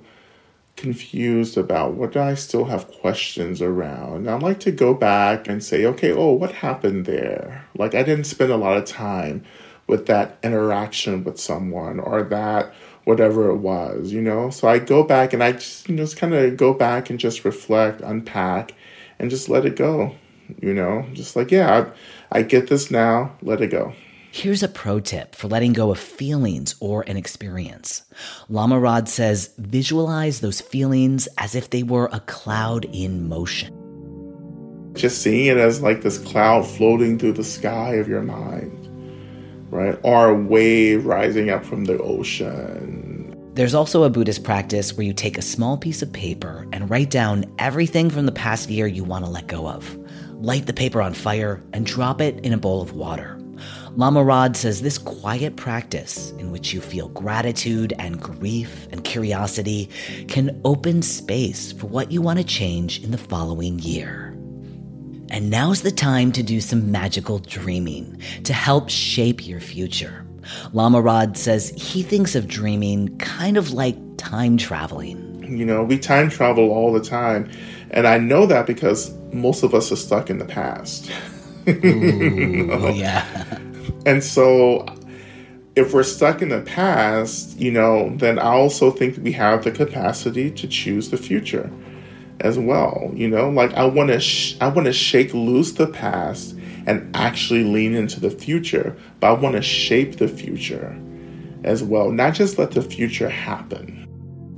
confused 0.76 1.58
about? 1.58 1.94
What 1.94 2.18
I 2.18 2.36
still 2.36 2.66
have 2.66 2.92
questions 2.92 3.62
around? 3.62 4.30
I 4.30 4.36
like 4.36 4.60
to 4.62 4.72
go 4.72 4.94
back 4.94 5.48
and 5.48 5.64
say, 5.64 5.86
okay, 5.86 6.12
oh, 6.12 6.32
what 6.32 6.52
happened 6.52 7.06
there? 7.06 7.66
Like, 7.78 7.96
I 7.96 8.04
didn't 8.04 8.26
spend 8.26 8.52
a 8.52 8.58
lot 8.58 8.78
of 8.78 8.86
time 8.86 9.44
with 9.88 10.06
that 10.08 10.38
interaction 10.44 11.24
with 11.24 11.40
someone 11.40 12.00
or 12.00 12.24
that 12.24 12.74
whatever 13.06 13.50
it 13.50 13.58
was, 13.58 14.12
you 14.14 14.22
know? 14.22 14.50
So 14.50 14.68
I 14.68 14.80
go 14.80 15.04
back 15.04 15.34
and 15.34 15.44
I 15.44 15.54
just, 15.54 15.90
you 15.90 15.96
know, 15.96 16.04
just 16.04 16.18
kind 16.18 16.34
of 16.34 16.58
go 16.58 16.74
back 16.74 17.10
and 17.10 17.20
just 17.20 17.46
reflect, 17.46 18.02
unpack, 18.02 18.74
and 19.20 19.30
just 19.30 19.50
let 19.50 19.66
it 19.66 19.76
go, 19.76 20.16
you 20.62 20.74
know? 20.74 21.06
Just 21.14 21.36
like, 21.36 21.52
yeah, 21.52 21.92
I, 22.32 22.40
I 22.40 22.44
get 22.44 22.68
this 22.68 22.90
now, 22.90 23.36
let 23.42 23.62
it 23.62 23.68
go. 23.68 23.94
Here's 24.34 24.64
a 24.64 24.68
pro 24.68 25.00
tip 25.00 25.36
for 25.36 25.48
letting 25.48 25.74
go 25.74 25.92
of 25.92 26.00
feelings 26.00 26.74
or 26.80 27.04
an 27.04 27.18
experience. 27.18 28.02
Lama 28.50 28.80
Rod 28.80 29.08
says 29.08 29.54
visualize 29.60 30.40
those 30.40 30.60
feelings 30.60 31.28
as 31.38 31.54
if 31.54 31.70
they 31.70 31.84
were 31.84 32.10
a 32.12 32.20
cloud 32.22 32.86
in 32.86 33.30
motion. 33.30 33.72
Just 34.96 35.22
seeing 35.22 35.46
it 35.46 35.58
as 35.58 35.84
like 35.84 36.02
this 36.02 36.18
cloud 36.18 36.66
floating 36.66 37.20
through 37.20 37.34
the 37.34 37.44
sky 37.44 37.94
of 37.96 38.08
your 38.08 38.24
mind 38.24 38.90
right? 39.74 40.00
Or 40.04 40.30
a 40.30 40.36
wave 40.36 41.06
rising 41.06 41.50
up 41.50 41.66
from 41.66 41.86
the 41.86 41.98
ocean. 41.98 43.36
There's 43.56 43.74
also 43.74 44.04
a 44.04 44.10
Buddhist 44.10 44.44
practice 44.44 44.96
where 44.96 45.06
you 45.06 45.14
take 45.14 45.38
a 45.38 45.42
small 45.42 45.78
piece 45.78 46.02
of 46.02 46.12
paper 46.12 46.68
and 46.72 46.90
write 46.90 47.10
down 47.10 47.46
everything 47.60 48.10
from 48.10 48.26
the 48.26 48.32
past 48.32 48.70
year 48.70 48.88
you 48.88 49.04
want 49.04 49.26
to 49.26 49.32
let 49.32 49.48
go 49.48 49.68
of. 49.68 49.98
Light 50.32 50.66
the 50.66 50.74
paper 50.74 51.02
on 51.02 51.14
fire 51.14 51.64
and 51.74 51.86
drop 51.86 52.22
it 52.22 52.40
in 52.44 52.54
a 52.54 52.58
bowl 52.58 52.82
of 52.82 52.94
water. 52.94 53.43
Lama 53.96 54.24
Rod 54.24 54.58
says 54.58 54.82
this 54.82 54.98
quiet 54.98 55.56
practice, 55.56 56.32
in 56.40 56.52
which 56.52 56.74
you 56.74 56.82
feel 56.82 57.10
gratitude 57.10 57.94
and 58.00 58.20
grief 58.20 58.88
and 58.92 59.04
curiosity, 59.04 59.88
can 60.28 60.60
open 60.66 61.04
space 61.04 61.72
for 61.72 61.86
what 61.86 62.12
you 62.12 62.20
want 62.20 62.40
to 62.40 62.46
change 62.46 63.04
in 63.04 63.12
the 63.12 63.20
following 63.20 63.78
year. 63.78 64.30
And 65.30 65.52
now's 65.52 65.84
the 65.84 65.92
time 65.92 66.32
to 66.32 66.42
do 66.42 66.60
some 66.60 66.92
magical 66.92 67.38
dreaming 67.38 68.20
to 68.46 68.54
help 68.54 68.90
shape 68.90 69.46
your 69.46 69.60
future. 69.60 70.26
Lama 70.74 71.00
Rod 71.00 71.38
says 71.38 71.70
he 71.78 72.02
thinks 72.02 72.34
of 72.34 72.48
dreaming 72.48 73.16
kind 73.20 73.58
of 73.58 73.74
like 73.74 73.96
time 74.18 74.58
traveling. 74.58 75.44
You 75.56 75.66
know, 75.66 75.84
we 75.84 76.00
time 76.00 76.32
travel 76.32 76.72
all 76.72 76.94
the 76.94 77.04
time. 77.04 77.48
And 77.92 78.08
I 78.08 78.18
know 78.18 78.48
that 78.48 78.66
because 78.66 79.14
most 79.32 79.62
of 79.62 79.76
us 79.76 79.92
are 79.92 79.96
stuck 79.98 80.32
in 80.32 80.40
the 80.40 80.46
past. 80.46 81.12
Ooh, 81.68 82.92
yeah. 82.94 83.60
And 84.06 84.24
so 84.24 84.86
if 85.76 85.94
we're 85.94 86.04
stuck 86.04 86.42
in 86.42 86.50
the 86.50 86.62
past, 86.62 87.58
you 87.58 87.72
know, 87.72 88.14
then 88.18 88.38
I 88.38 88.52
also 88.52 88.92
think 88.92 89.18
we 89.18 89.32
have 89.34 89.64
the 89.64 89.72
capacity 89.72 90.52
to 90.52 90.68
choose 90.68 91.10
the 91.10 91.18
future 91.18 91.72
as 92.42 92.60
well. 92.60 93.12
You 93.14 93.30
know, 93.30 93.50
like 93.50 93.74
I 93.74 93.86
want 93.86 94.10
to 94.10 94.20
sh- 94.20 94.56
I 94.62 94.68
want 94.68 94.86
to 94.86 94.94
shake 94.94 95.34
loose 95.34 95.72
the 95.72 95.88
past 95.88 96.56
and 96.86 97.16
actually 97.16 97.64
lean 97.64 97.96
into 97.96 98.20
the 98.20 98.30
future, 98.30 98.96
but 99.20 99.28
I 99.28 99.34
want 99.34 99.56
to 99.56 99.62
shape 99.62 100.18
the 100.18 100.28
future 100.28 101.00
as 101.64 101.82
well, 101.82 102.12
not 102.12 102.34
just 102.34 102.58
let 102.58 102.72
the 102.72 102.82
future 102.82 103.30
happen. 103.30 104.00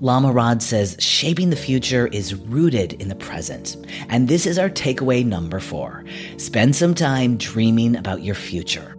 Lama 0.01 0.31
Rod 0.31 0.61
says 0.61 0.97
shaping 0.99 1.51
the 1.51 1.55
future 1.55 2.07
is 2.07 2.35
rooted 2.35 2.93
in 2.93 3.07
the 3.07 3.15
present. 3.15 3.77
And 4.09 4.27
this 4.27 4.45
is 4.45 4.59
our 4.59 4.69
takeaway 4.69 5.25
number 5.25 5.59
four 5.59 6.03
spend 6.37 6.75
some 6.75 6.93
time 6.93 7.37
dreaming 7.37 7.95
about 7.95 8.21
your 8.21 8.35
future. 8.35 8.94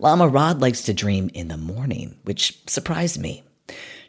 Lama 0.00 0.28
Rod 0.28 0.60
likes 0.60 0.82
to 0.82 0.94
dream 0.94 1.28
in 1.34 1.48
the 1.48 1.56
morning, 1.56 2.14
which 2.22 2.56
surprised 2.68 3.18
me. 3.18 3.42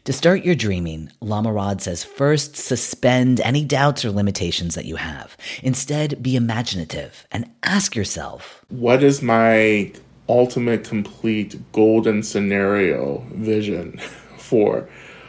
To 0.04 0.12
start 0.12 0.44
your 0.44 0.54
dreaming, 0.54 1.10
Lama 1.20 1.52
Rod 1.52 1.82
says 1.82 2.04
first 2.04 2.54
suspend 2.54 3.40
any 3.40 3.64
doubts 3.64 4.04
or 4.04 4.12
limitations 4.12 4.76
that 4.76 4.84
you 4.84 4.94
have. 4.94 5.36
Instead, 5.64 6.22
be 6.22 6.36
imaginative 6.36 7.26
and 7.32 7.50
ask 7.64 7.96
yourself 7.96 8.64
What 8.68 9.02
is 9.02 9.20
my 9.20 9.92
ultimate, 10.28 10.84
complete, 10.84 11.58
golden 11.72 12.22
scenario 12.22 13.26
vision 13.32 13.98
for, 14.38 14.88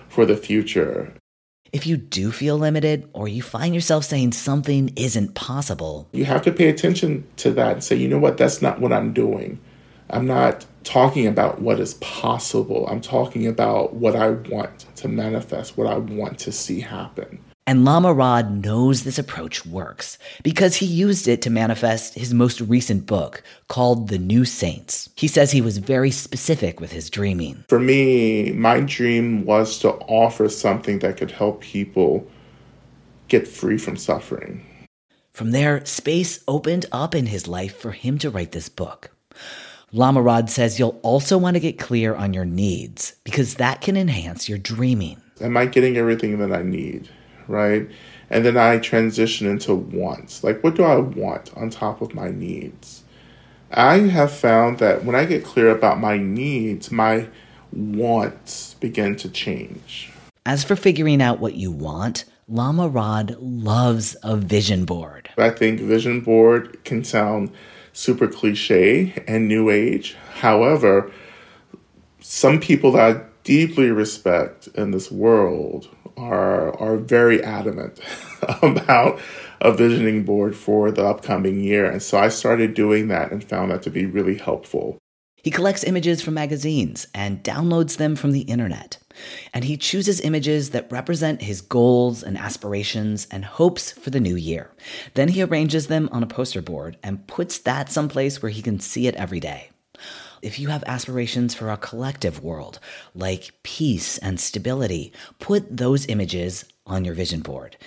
for 0.09 0.27
the 0.27 0.37
future? 0.37 1.11
If 1.73 1.87
you 1.87 1.97
do 1.97 2.31
feel 2.31 2.59
limited 2.59 3.09
or 3.13 3.27
you 3.27 3.41
find 3.41 3.73
yourself 3.73 4.05
saying 4.05 4.33
something 4.33 4.93
isn't 4.95 5.33
possible, 5.33 6.07
you 6.11 6.25
have 6.25 6.43
to 6.43 6.51
pay 6.51 6.69
attention 6.69 7.27
to 7.37 7.49
that 7.53 7.73
and 7.73 7.83
say, 7.83 7.95
you 7.95 8.07
know 8.07 8.19
what, 8.19 8.37
that's 8.37 8.61
not 8.61 8.79
what 8.79 8.93
I'm 8.93 9.11
doing. 9.11 9.59
I'm 10.11 10.27
not 10.27 10.65
talking 10.83 11.25
about 11.25 11.61
what 11.61 11.79
is 11.79 11.93
possible. 11.95 12.85
I'm 12.87 13.01
talking 13.01 13.47
about 13.47 13.93
what 13.93 14.15
I 14.15 14.31
want 14.31 14.85
to 14.97 15.07
manifest, 15.07 15.77
what 15.77 15.87
I 15.87 15.97
want 15.97 16.37
to 16.39 16.51
see 16.51 16.81
happen. 16.81 17.39
And 17.67 17.85
Lama 17.85 18.11
Rod 18.11 18.65
knows 18.65 19.03
this 19.03 19.19
approach 19.19 19.65
works 19.65 20.17
because 20.43 20.75
he 20.75 20.85
used 20.85 21.27
it 21.27 21.41
to 21.43 21.49
manifest 21.49 22.15
his 22.15 22.33
most 22.33 22.59
recent 22.59 23.05
book 23.05 23.43
called 23.69 24.09
The 24.09 24.17
New 24.17 24.43
Saints. 24.43 25.09
He 25.15 25.27
says 25.27 25.51
he 25.51 25.61
was 25.61 25.77
very 25.77 26.11
specific 26.11 26.81
with 26.81 26.91
his 26.91 27.09
dreaming. 27.09 27.63
For 27.69 27.79
me, 27.79 28.51
my 28.51 28.81
dream 28.81 29.45
was 29.45 29.79
to 29.79 29.91
offer 29.91 30.49
something 30.49 30.99
that 30.99 31.17
could 31.17 31.31
help 31.31 31.61
people 31.61 32.27
get 33.29 33.47
free 33.47 33.77
from 33.77 33.95
suffering. 33.95 34.65
From 35.31 35.51
there, 35.51 35.85
space 35.85 36.43
opened 36.47 36.87
up 36.91 37.15
in 37.15 37.27
his 37.27 37.47
life 37.47 37.77
for 37.77 37.91
him 37.91 38.17
to 38.17 38.29
write 38.29 38.51
this 38.51 38.67
book. 38.67 39.11
Lama 39.93 40.21
Rod 40.21 40.49
says 40.49 40.79
you'll 40.79 40.99
also 41.03 41.37
want 41.37 41.55
to 41.55 41.59
get 41.59 41.77
clear 41.77 42.15
on 42.15 42.33
your 42.33 42.45
needs 42.45 43.15
because 43.25 43.55
that 43.55 43.81
can 43.81 43.97
enhance 43.97 44.47
your 44.47 44.57
dreaming. 44.57 45.21
Am 45.41 45.57
I 45.57 45.65
getting 45.65 45.97
everything 45.97 46.37
that 46.39 46.53
I 46.53 46.63
need? 46.63 47.09
Right? 47.47 47.89
And 48.29 48.45
then 48.45 48.55
I 48.55 48.77
transition 48.77 49.47
into 49.47 49.75
wants. 49.75 50.45
Like, 50.45 50.63
what 50.63 50.75
do 50.75 50.83
I 50.83 50.95
want 50.95 51.51
on 51.57 51.69
top 51.69 52.01
of 52.01 52.13
my 52.13 52.29
needs? 52.29 53.03
I 53.69 53.99
have 53.99 54.31
found 54.31 54.79
that 54.79 55.03
when 55.03 55.15
I 55.15 55.25
get 55.25 55.43
clear 55.43 55.69
about 55.69 55.99
my 55.99 56.17
needs, 56.17 56.89
my 56.89 57.27
wants 57.73 58.75
begin 58.75 59.17
to 59.17 59.29
change. 59.29 60.09
As 60.45 60.63
for 60.63 60.77
figuring 60.77 61.21
out 61.21 61.39
what 61.39 61.55
you 61.55 61.69
want, 61.69 62.23
Lama 62.47 62.87
Rod 62.87 63.35
loves 63.39 64.15
a 64.23 64.37
vision 64.37 64.85
board. 64.85 65.29
I 65.37 65.49
think 65.49 65.81
vision 65.81 66.21
board 66.21 66.81
can 66.85 67.03
sound 67.03 67.51
super 67.93 68.27
cliche 68.27 69.23
and 69.27 69.47
new 69.47 69.69
age. 69.69 70.15
However, 70.35 71.11
some 72.19 72.59
people 72.59 72.91
that 72.93 73.15
I 73.15 73.21
deeply 73.43 73.89
respect 73.89 74.67
in 74.75 74.91
this 74.91 75.11
world 75.11 75.87
are 76.17 76.77
are 76.79 76.97
very 76.97 77.43
adamant 77.43 77.99
about 78.61 79.19
a 79.61 79.71
visioning 79.71 80.23
board 80.23 80.55
for 80.55 80.91
the 80.91 81.05
upcoming 81.05 81.63
year. 81.63 81.89
And 81.89 82.01
so 82.01 82.17
I 82.17 82.29
started 82.29 82.73
doing 82.73 83.07
that 83.09 83.31
and 83.31 83.43
found 83.43 83.71
that 83.71 83.83
to 83.83 83.89
be 83.89 84.05
really 84.05 84.37
helpful. 84.37 84.97
He 85.43 85.51
collects 85.51 85.83
images 85.83 86.21
from 86.21 86.35
magazines 86.35 87.07
and 87.13 87.43
downloads 87.43 87.97
them 87.97 88.15
from 88.15 88.31
the 88.31 88.41
internet. 88.41 88.97
And 89.53 89.63
he 89.65 89.77
chooses 89.77 90.21
images 90.21 90.71
that 90.71 90.91
represent 90.91 91.41
his 91.41 91.61
goals 91.61 92.23
and 92.23 92.37
aspirations 92.37 93.27
and 93.31 93.45
hopes 93.45 93.91
for 93.91 94.09
the 94.09 94.19
new 94.19 94.35
year. 94.35 94.71
Then 95.13 95.29
he 95.29 95.41
arranges 95.41 95.87
them 95.87 96.09
on 96.11 96.23
a 96.23 96.27
poster 96.27 96.61
board 96.61 96.97
and 97.03 97.27
puts 97.27 97.57
that 97.59 97.91
someplace 97.91 98.41
where 98.41 98.51
he 98.51 98.61
can 98.61 98.79
see 98.79 99.07
it 99.07 99.15
every 99.15 99.39
day. 99.39 99.69
If 100.41 100.57
you 100.57 100.69
have 100.69 100.83
aspirations 100.87 101.53
for 101.53 101.69
a 101.69 101.77
collective 101.77 102.43
world, 102.43 102.79
like 103.13 103.51
peace 103.61 104.17
and 104.17 104.39
stability, 104.39 105.13
put 105.39 105.77
those 105.77 106.07
images 106.07 106.65
on 106.87 107.05
your 107.05 107.13
vision 107.13 107.41
board. 107.41 107.77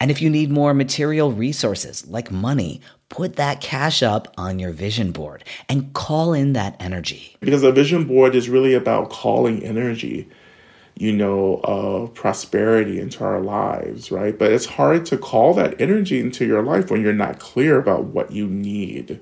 And 0.00 0.10
if 0.10 0.20
you 0.20 0.28
need 0.28 0.50
more 0.50 0.74
material 0.74 1.30
resources, 1.30 2.06
like 2.08 2.32
money, 2.32 2.80
put 3.08 3.36
that 3.36 3.60
cash 3.60 4.02
up 4.02 4.32
on 4.36 4.58
your 4.58 4.72
vision 4.72 5.12
board 5.12 5.44
and 5.68 5.92
call 5.92 6.32
in 6.32 6.52
that 6.54 6.76
energy. 6.80 7.36
Because 7.40 7.62
a 7.62 7.72
vision 7.72 8.04
board 8.04 8.34
is 8.34 8.48
really 8.48 8.74
about 8.74 9.10
calling 9.10 9.62
energy, 9.62 10.28
you 11.00 11.12
know, 11.14 11.58
of 11.64 12.12
prosperity 12.12 13.00
into 13.00 13.24
our 13.24 13.40
lives, 13.40 14.10
right? 14.10 14.38
But 14.38 14.52
it's 14.52 14.66
hard 14.66 15.06
to 15.06 15.16
call 15.16 15.54
that 15.54 15.80
energy 15.80 16.20
into 16.20 16.44
your 16.44 16.62
life 16.62 16.90
when 16.90 17.00
you're 17.00 17.14
not 17.14 17.38
clear 17.38 17.78
about 17.78 18.04
what 18.04 18.32
you 18.32 18.46
need 18.46 19.18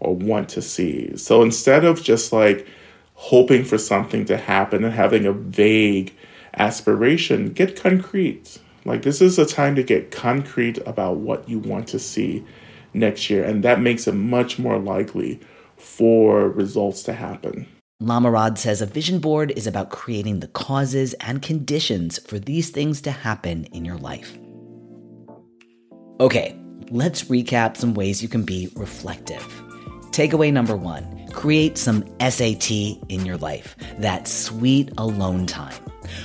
or 0.00 0.16
want 0.16 0.48
to 0.48 0.60
see. 0.60 1.16
So 1.16 1.40
instead 1.40 1.84
of 1.84 2.02
just 2.02 2.32
like 2.32 2.66
hoping 3.14 3.64
for 3.64 3.78
something 3.78 4.24
to 4.24 4.36
happen 4.36 4.82
and 4.82 4.92
having 4.92 5.24
a 5.24 5.32
vague 5.32 6.12
aspiration, 6.54 7.52
get 7.52 7.80
concrete. 7.80 8.58
Like 8.84 9.02
this 9.02 9.20
is 9.20 9.38
a 9.38 9.46
time 9.46 9.76
to 9.76 9.84
get 9.84 10.10
concrete 10.10 10.78
about 10.84 11.18
what 11.18 11.48
you 11.48 11.60
want 11.60 11.86
to 11.88 12.00
see 12.00 12.44
next 12.92 13.30
year. 13.30 13.44
And 13.44 13.62
that 13.62 13.80
makes 13.80 14.08
it 14.08 14.16
much 14.16 14.58
more 14.58 14.80
likely 14.80 15.38
for 15.76 16.48
results 16.48 17.04
to 17.04 17.12
happen. 17.12 17.68
Lama 18.04 18.30
Rod 18.30 18.58
says 18.58 18.82
a 18.82 18.86
vision 18.86 19.18
board 19.18 19.50
is 19.52 19.66
about 19.66 19.88
creating 19.88 20.40
the 20.40 20.48
causes 20.48 21.14
and 21.20 21.40
conditions 21.40 22.18
for 22.26 22.38
these 22.38 22.68
things 22.68 23.00
to 23.00 23.10
happen 23.10 23.64
in 23.72 23.82
your 23.82 23.96
life. 23.96 24.38
Okay, 26.20 26.54
let's 26.90 27.24
recap 27.24 27.78
some 27.78 27.94
ways 27.94 28.22
you 28.22 28.28
can 28.28 28.42
be 28.42 28.70
reflective. 28.76 29.42
Takeaway 30.10 30.52
number 30.52 30.76
one 30.76 31.26
create 31.32 31.78
some 31.78 32.04
SAT 32.20 32.70
in 33.08 33.24
your 33.24 33.38
life, 33.38 33.74
that 33.98 34.28
sweet 34.28 34.90
alone 34.98 35.46
time. 35.46 35.74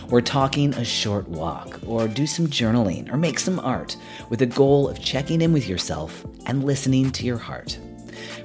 We're 0.10 0.20
talking 0.20 0.74
a 0.74 0.84
short 0.84 1.30
walk, 1.30 1.80
or 1.88 2.10
do 2.10 2.28
some 2.28 2.48
journaling, 2.48 3.10
or 3.10 3.16
make 3.16 3.40
some 3.40 3.58
art, 3.62 3.96
with 4.28 4.42
a 4.42 4.46
goal 4.46 4.90
of 4.90 5.00
checking 5.00 5.42
in 5.42 5.54
with 5.54 5.70
yourself 5.70 6.26
and 6.46 6.66
listening 6.66 7.10
to 7.12 7.26
your 7.26 7.38
heart. 7.38 7.80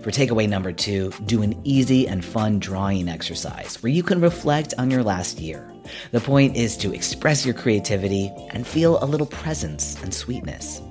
For 0.05 0.11
takeaway 0.11 0.47
number 0.47 0.71
two, 0.71 1.13
do 1.25 1.41
an 1.41 1.59
easy 1.65 2.07
and 2.07 2.23
fun 2.23 2.59
drawing 2.59 3.09
exercise 3.09 3.83
where 3.83 3.91
you 3.91 4.03
can 4.03 4.21
reflect 4.21 4.75
on 4.77 4.91
your 4.91 5.03
last 5.03 5.41
year. 5.41 5.73
The 6.13 6.21
point 6.21 6.59
is 6.59 6.77
to 6.77 6.93
express 6.93 7.47
your 7.47 7.55
creativity 7.55 8.31
and 8.51 8.67
feel 8.67 9.03
a 9.03 9.07
little 9.07 9.27
presence 9.27 9.99
and 10.03 10.13
sweetness. 10.13 10.83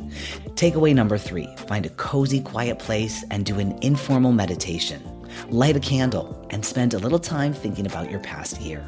Takeaway 0.56 0.96
number 0.96 1.20
three 1.20 1.48
find 1.68 1.86
a 1.86 1.90
cozy, 1.90 2.42
quiet 2.42 2.80
place 2.80 3.24
and 3.30 3.46
do 3.46 3.60
an 3.60 3.78
informal 3.84 4.32
meditation. 4.32 5.04
Light 5.50 5.76
a 5.76 5.80
candle 5.80 6.48
and 6.50 6.66
spend 6.66 6.96
a 6.96 7.00
little 7.00 7.20
time 7.20 7.54
thinking 7.54 7.86
about 7.86 8.10
your 8.10 8.22
past 8.22 8.62
year. 8.62 8.84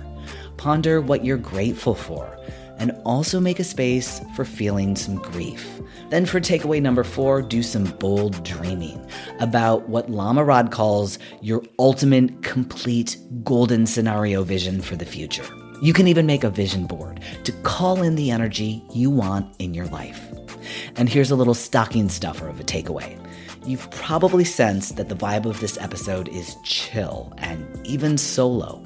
Ponder 0.57 1.01
what 1.01 1.23
you're 1.23 1.37
grateful 1.37 1.93
for 1.93 2.35
and 2.77 2.91
also 3.05 3.39
make 3.39 3.59
a 3.59 3.63
space 3.63 4.21
for 4.35 4.45
feeling 4.45 4.95
some 4.95 5.15
grief. 5.15 5.81
Then, 6.09 6.25
for 6.25 6.39
takeaway 6.39 6.81
number 6.81 7.03
four, 7.03 7.41
do 7.41 7.63
some 7.63 7.85
bold 7.85 8.43
dreaming 8.43 8.99
about 9.39 9.89
what 9.89 10.09
Lama 10.09 10.43
Rod 10.43 10.71
calls 10.71 11.17
your 11.41 11.63
ultimate, 11.79 12.43
complete, 12.43 13.17
golden 13.43 13.85
scenario 13.85 14.43
vision 14.43 14.81
for 14.81 14.95
the 14.95 15.05
future. 15.05 15.45
You 15.81 15.93
can 15.93 16.07
even 16.07 16.25
make 16.25 16.43
a 16.43 16.49
vision 16.49 16.85
board 16.85 17.21
to 17.43 17.51
call 17.63 18.01
in 18.01 18.15
the 18.15 18.31
energy 18.31 18.83
you 18.93 19.09
want 19.09 19.53
in 19.59 19.73
your 19.73 19.87
life. 19.87 20.21
And 20.95 21.09
here's 21.09 21.31
a 21.31 21.35
little 21.35 21.53
stocking 21.53 22.09
stuffer 22.09 22.47
of 22.47 22.59
a 22.59 22.63
takeaway. 22.63 23.19
You've 23.65 23.89
probably 23.89 24.43
sensed 24.43 24.95
that 24.97 25.09
the 25.09 25.15
vibe 25.15 25.45
of 25.45 25.59
this 25.59 25.75
episode 25.79 26.27
is 26.27 26.55
chill 26.61 27.33
and 27.39 27.65
even 27.83 28.15
solo. 28.15 28.85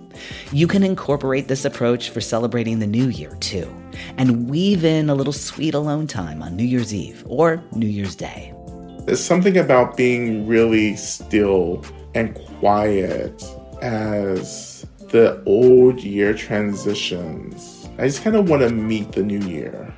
You 0.53 0.67
can 0.67 0.83
incorporate 0.83 1.49
this 1.49 1.65
approach 1.65 2.09
for 2.11 2.21
celebrating 2.21 2.79
the 2.79 2.87
new 2.87 3.09
year 3.09 3.35
too, 3.41 3.69
and 4.17 4.49
weave 4.49 4.85
in 4.85 5.09
a 5.09 5.15
little 5.15 5.33
sweet 5.33 5.73
alone 5.73 6.07
time 6.07 6.41
on 6.41 6.55
New 6.55 6.63
Year's 6.63 6.93
Eve 6.93 7.25
or 7.27 7.61
New 7.73 7.87
Year's 7.87 8.15
Day. 8.15 8.53
There's 8.99 9.23
something 9.23 9.57
about 9.57 9.97
being 9.97 10.47
really 10.47 10.95
still 10.95 11.83
and 12.15 12.33
quiet 12.59 13.43
as 13.81 14.85
the 15.09 15.43
old 15.45 15.99
year 15.99 16.33
transitions. 16.33 17.89
I 17.97 18.03
just 18.03 18.23
kind 18.23 18.37
of 18.37 18.49
want 18.49 18.61
to 18.61 18.69
meet 18.69 19.11
the 19.11 19.23
new 19.23 19.45
year 19.45 19.93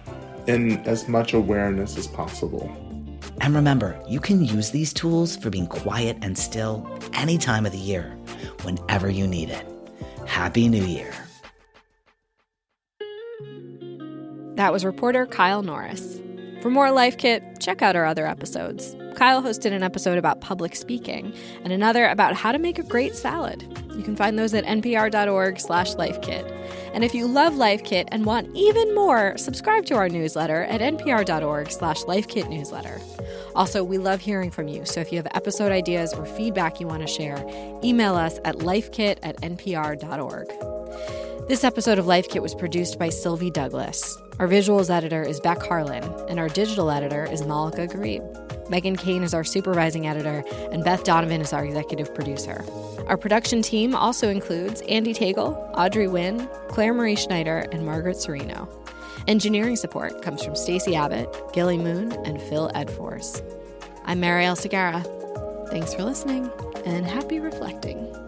in 0.48 0.80
as 0.88 1.08
much 1.08 1.34
awareness 1.34 1.98
as 1.98 2.08
possible. 2.08 2.76
And 3.40 3.56
remember, 3.56 4.00
you 4.08 4.20
can 4.20 4.44
use 4.44 4.72
these 4.72 4.94
tools 4.94 5.38
for 5.38 5.50
being 5.50 5.68
quiet 5.68 6.18
and 6.22 6.38
still 6.38 6.88
any 7.14 7.38
time 7.38 7.66
of 7.66 7.72
the 7.72 7.78
year, 7.78 8.16
whenever 8.64 9.10
you 9.10 9.26
need 9.28 9.50
it. 9.50 9.66
Happy 10.28 10.68
New 10.68 10.84
Year. 10.84 11.14
That 14.56 14.74
was 14.74 14.86
reporter 14.86 15.26
Kyle 15.26 15.64
Norris. 15.64 16.22
For 16.62 16.70
more 16.70 16.92
Life 16.92 17.18
Kit, 17.18 17.44
check 17.60 17.82
out 17.82 17.96
our 17.96 18.06
other 18.06 18.28
episodes. 18.28 18.96
Kyle 19.16 19.42
hosted 19.42 19.72
an 19.74 19.84
episode 19.84 20.18
about 20.18 20.42
public 20.42 20.76
speaking 20.76 21.34
and 21.64 21.72
another 21.72 22.08
about 22.08 22.36
how 22.36 22.52
to 22.52 22.60
make 22.60 22.80
a 22.80 22.84
great 22.84 23.16
salad. 23.16 23.66
You 23.96 24.04
can 24.04 24.16
find 24.16 24.38
those 24.38 24.54
at 24.54 24.66
npr.org 24.66 25.60
slash 25.60 25.96
lifekit. 25.96 26.50
And 26.94 27.04
if 27.04 27.14
you 27.14 27.28
love 27.28 27.56
Life 27.56 27.84
Kit 27.84 28.08
and 28.12 28.26
want 28.26 28.50
even 28.56 28.94
more, 28.96 29.38
subscribe 29.38 29.86
to 29.86 29.96
our 29.96 30.10
newsletter 30.10 30.64
at 30.64 30.82
npr.org 30.82 31.72
slash 31.72 32.04
lifekitnewsletter. 32.04 33.02
Also, 33.56 33.84
we 33.84 33.98
love 33.98 34.22
hearing 34.22 34.52
from 34.52 34.68
you, 34.68 34.86
so 34.86 35.02
if 35.02 35.12
you 35.12 35.18
have 35.18 35.28
episode 35.34 35.72
ideas 35.72 36.14
or 36.14 36.26
feedback 36.26 36.80
you 36.80 36.88
want 36.88 37.02
to 37.02 37.08
share, 37.08 37.44
email 37.84 38.16
us 38.16 38.40
at 38.46 38.58
lifekit 38.58 39.18
at 39.24 39.40
npr.org. 39.42 40.48
This 41.48 41.64
episode 41.64 42.00
of 42.00 42.08
Life 42.08 42.30
Kit 42.30 42.42
was 42.42 42.56
produced 42.56 42.98
by 42.98 43.10
Sylvie 43.10 43.52
Douglis. 43.52 44.16
Our 44.40 44.48
visuals 44.48 44.90
editor 44.90 45.22
is 45.22 45.40
Beck 45.40 45.62
Harlan, 45.62 46.04
and 46.30 46.40
our 46.40 46.48
digital 46.48 46.90
editor 46.90 47.26
is 47.26 47.42
Malika 47.42 47.88
Gharib. 47.88 48.51
Meghan 48.72 48.98
Keane 48.98 49.22
is 49.22 49.34
our 49.34 49.44
supervising 49.44 50.08
editor, 50.08 50.46
and 50.72 50.82
Beth 50.82 51.04
Donovan 51.04 51.42
is 51.42 51.52
our 51.52 51.66
executive 51.66 52.16
producer. 52.16 52.64
Our 53.08 53.18
production 53.18 53.62
team 53.62 53.94
also 53.94 54.30
includes 54.30 54.82
Andy 54.88 55.14
Tagle, 55.14 55.54
Audrey 55.74 56.08
Nguyen, 56.08 56.48
Claire 56.70 56.94
Marie 56.94 57.18
Schneider, 57.18 57.66
and 57.74 57.86
Margaret 57.86 58.16
Cirino. 58.16 58.70
Engineering 59.28 59.76
support 59.76 60.22
comes 60.22 60.42
from 60.42 60.56
Stacey 60.56 60.96
Abbott, 60.96 61.28
Gilly 61.52 61.78
Moon, 61.78 62.14
and 62.26 62.42
Phil 62.42 62.72
Edfors. 62.74 63.44
I'm 64.06 64.22
Marielle 64.22 64.56
Segarra. 64.56 65.04
Thanks 65.70 65.94
for 65.94 66.04
listening, 66.04 66.50
and 66.86 67.06
happy 67.06 67.42
reflecting. 67.42 68.21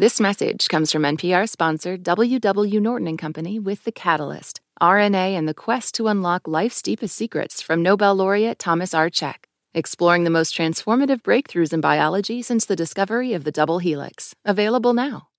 This 0.00 0.20
message 0.20 0.68
comes 0.68 0.92
from 0.92 1.02
NPR 1.02 1.48
sponsor 1.48 1.98
WW 1.98 2.80
Norton 2.80 3.08
and 3.08 3.18
Company 3.18 3.58
with 3.58 3.82
The 3.82 3.90
Catalyst, 3.90 4.60
RNA 4.80 5.32
and 5.36 5.48
the 5.48 5.54
quest 5.54 5.92
to 5.96 6.06
unlock 6.06 6.46
life's 6.46 6.80
deepest 6.82 7.16
secrets 7.16 7.60
from 7.60 7.82
Nobel 7.82 8.14
laureate 8.14 8.60
Thomas 8.60 8.94
R. 8.94 9.10
Cech, 9.10 9.46
exploring 9.74 10.22
the 10.22 10.30
most 10.30 10.56
transformative 10.56 11.22
breakthroughs 11.22 11.72
in 11.72 11.80
biology 11.80 12.42
since 12.42 12.64
the 12.64 12.76
discovery 12.76 13.32
of 13.32 13.42
the 13.42 13.50
double 13.50 13.80
helix. 13.80 14.36
Available 14.44 14.94
now. 14.94 15.30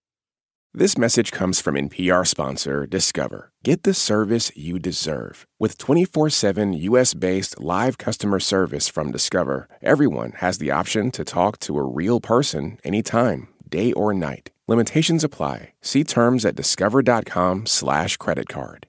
This 0.73 0.97
message 0.97 1.31
comes 1.31 1.61
from 1.61 1.75
NPR 1.75 2.27
sponsor 2.27 2.85
Discover. 2.85 3.53
Get 3.63 3.83
the 3.83 3.93
service 3.93 4.51
you 4.57 4.77
deserve. 4.77 5.47
With 5.57 5.77
24 5.77 6.31
7 6.31 6.73
US 6.73 7.13
based 7.13 7.61
live 7.61 7.97
customer 7.97 8.41
service 8.41 8.89
from 8.89 9.13
Discover, 9.13 9.69
everyone 9.81 10.33
has 10.39 10.57
the 10.57 10.71
option 10.71 11.11
to 11.11 11.23
talk 11.23 11.59
to 11.59 11.77
a 11.77 11.89
real 11.89 12.19
person 12.19 12.77
anytime 12.83 13.47
day 13.69 13.91
or 13.93 14.13
night. 14.13 14.51
Limitations 14.67 15.23
apply. 15.23 15.73
See 15.81 16.03
terms 16.03 16.45
at 16.45 16.55
discover.com 16.55 17.65
slash 17.65 18.17
credit 18.17 18.47
card. 18.47 18.87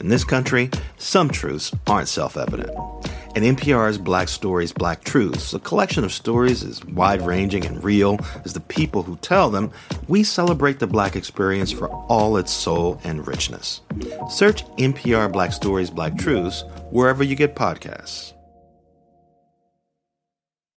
In 0.00 0.08
this 0.08 0.24
country, 0.24 0.70
some 0.96 1.28
truths 1.28 1.72
aren't 1.86 2.08
self-evident. 2.08 2.70
And 3.36 3.44
NPR's 3.44 3.98
Black 3.98 4.28
Stories, 4.28 4.72
Black 4.72 5.04
Truths, 5.04 5.52
a 5.54 5.60
collection 5.60 6.04
of 6.04 6.12
stories 6.12 6.64
as 6.64 6.84
wide-ranging 6.86 7.66
and 7.66 7.84
real 7.84 8.18
as 8.44 8.54
the 8.54 8.60
people 8.60 9.02
who 9.02 9.16
tell 9.18 9.50
them, 9.50 9.70
we 10.08 10.24
celebrate 10.24 10.78
the 10.78 10.86
Black 10.86 11.16
experience 11.16 11.70
for 11.70 11.88
all 12.08 12.36
its 12.38 12.50
soul 12.50 13.00
and 13.04 13.26
richness. 13.26 13.82
Search 14.30 14.64
NPR 14.78 15.30
Black 15.30 15.52
Stories, 15.52 15.90
Black 15.90 16.16
Truths 16.16 16.64
wherever 16.90 17.22
you 17.22 17.36
get 17.36 17.54
podcasts. 17.54 18.32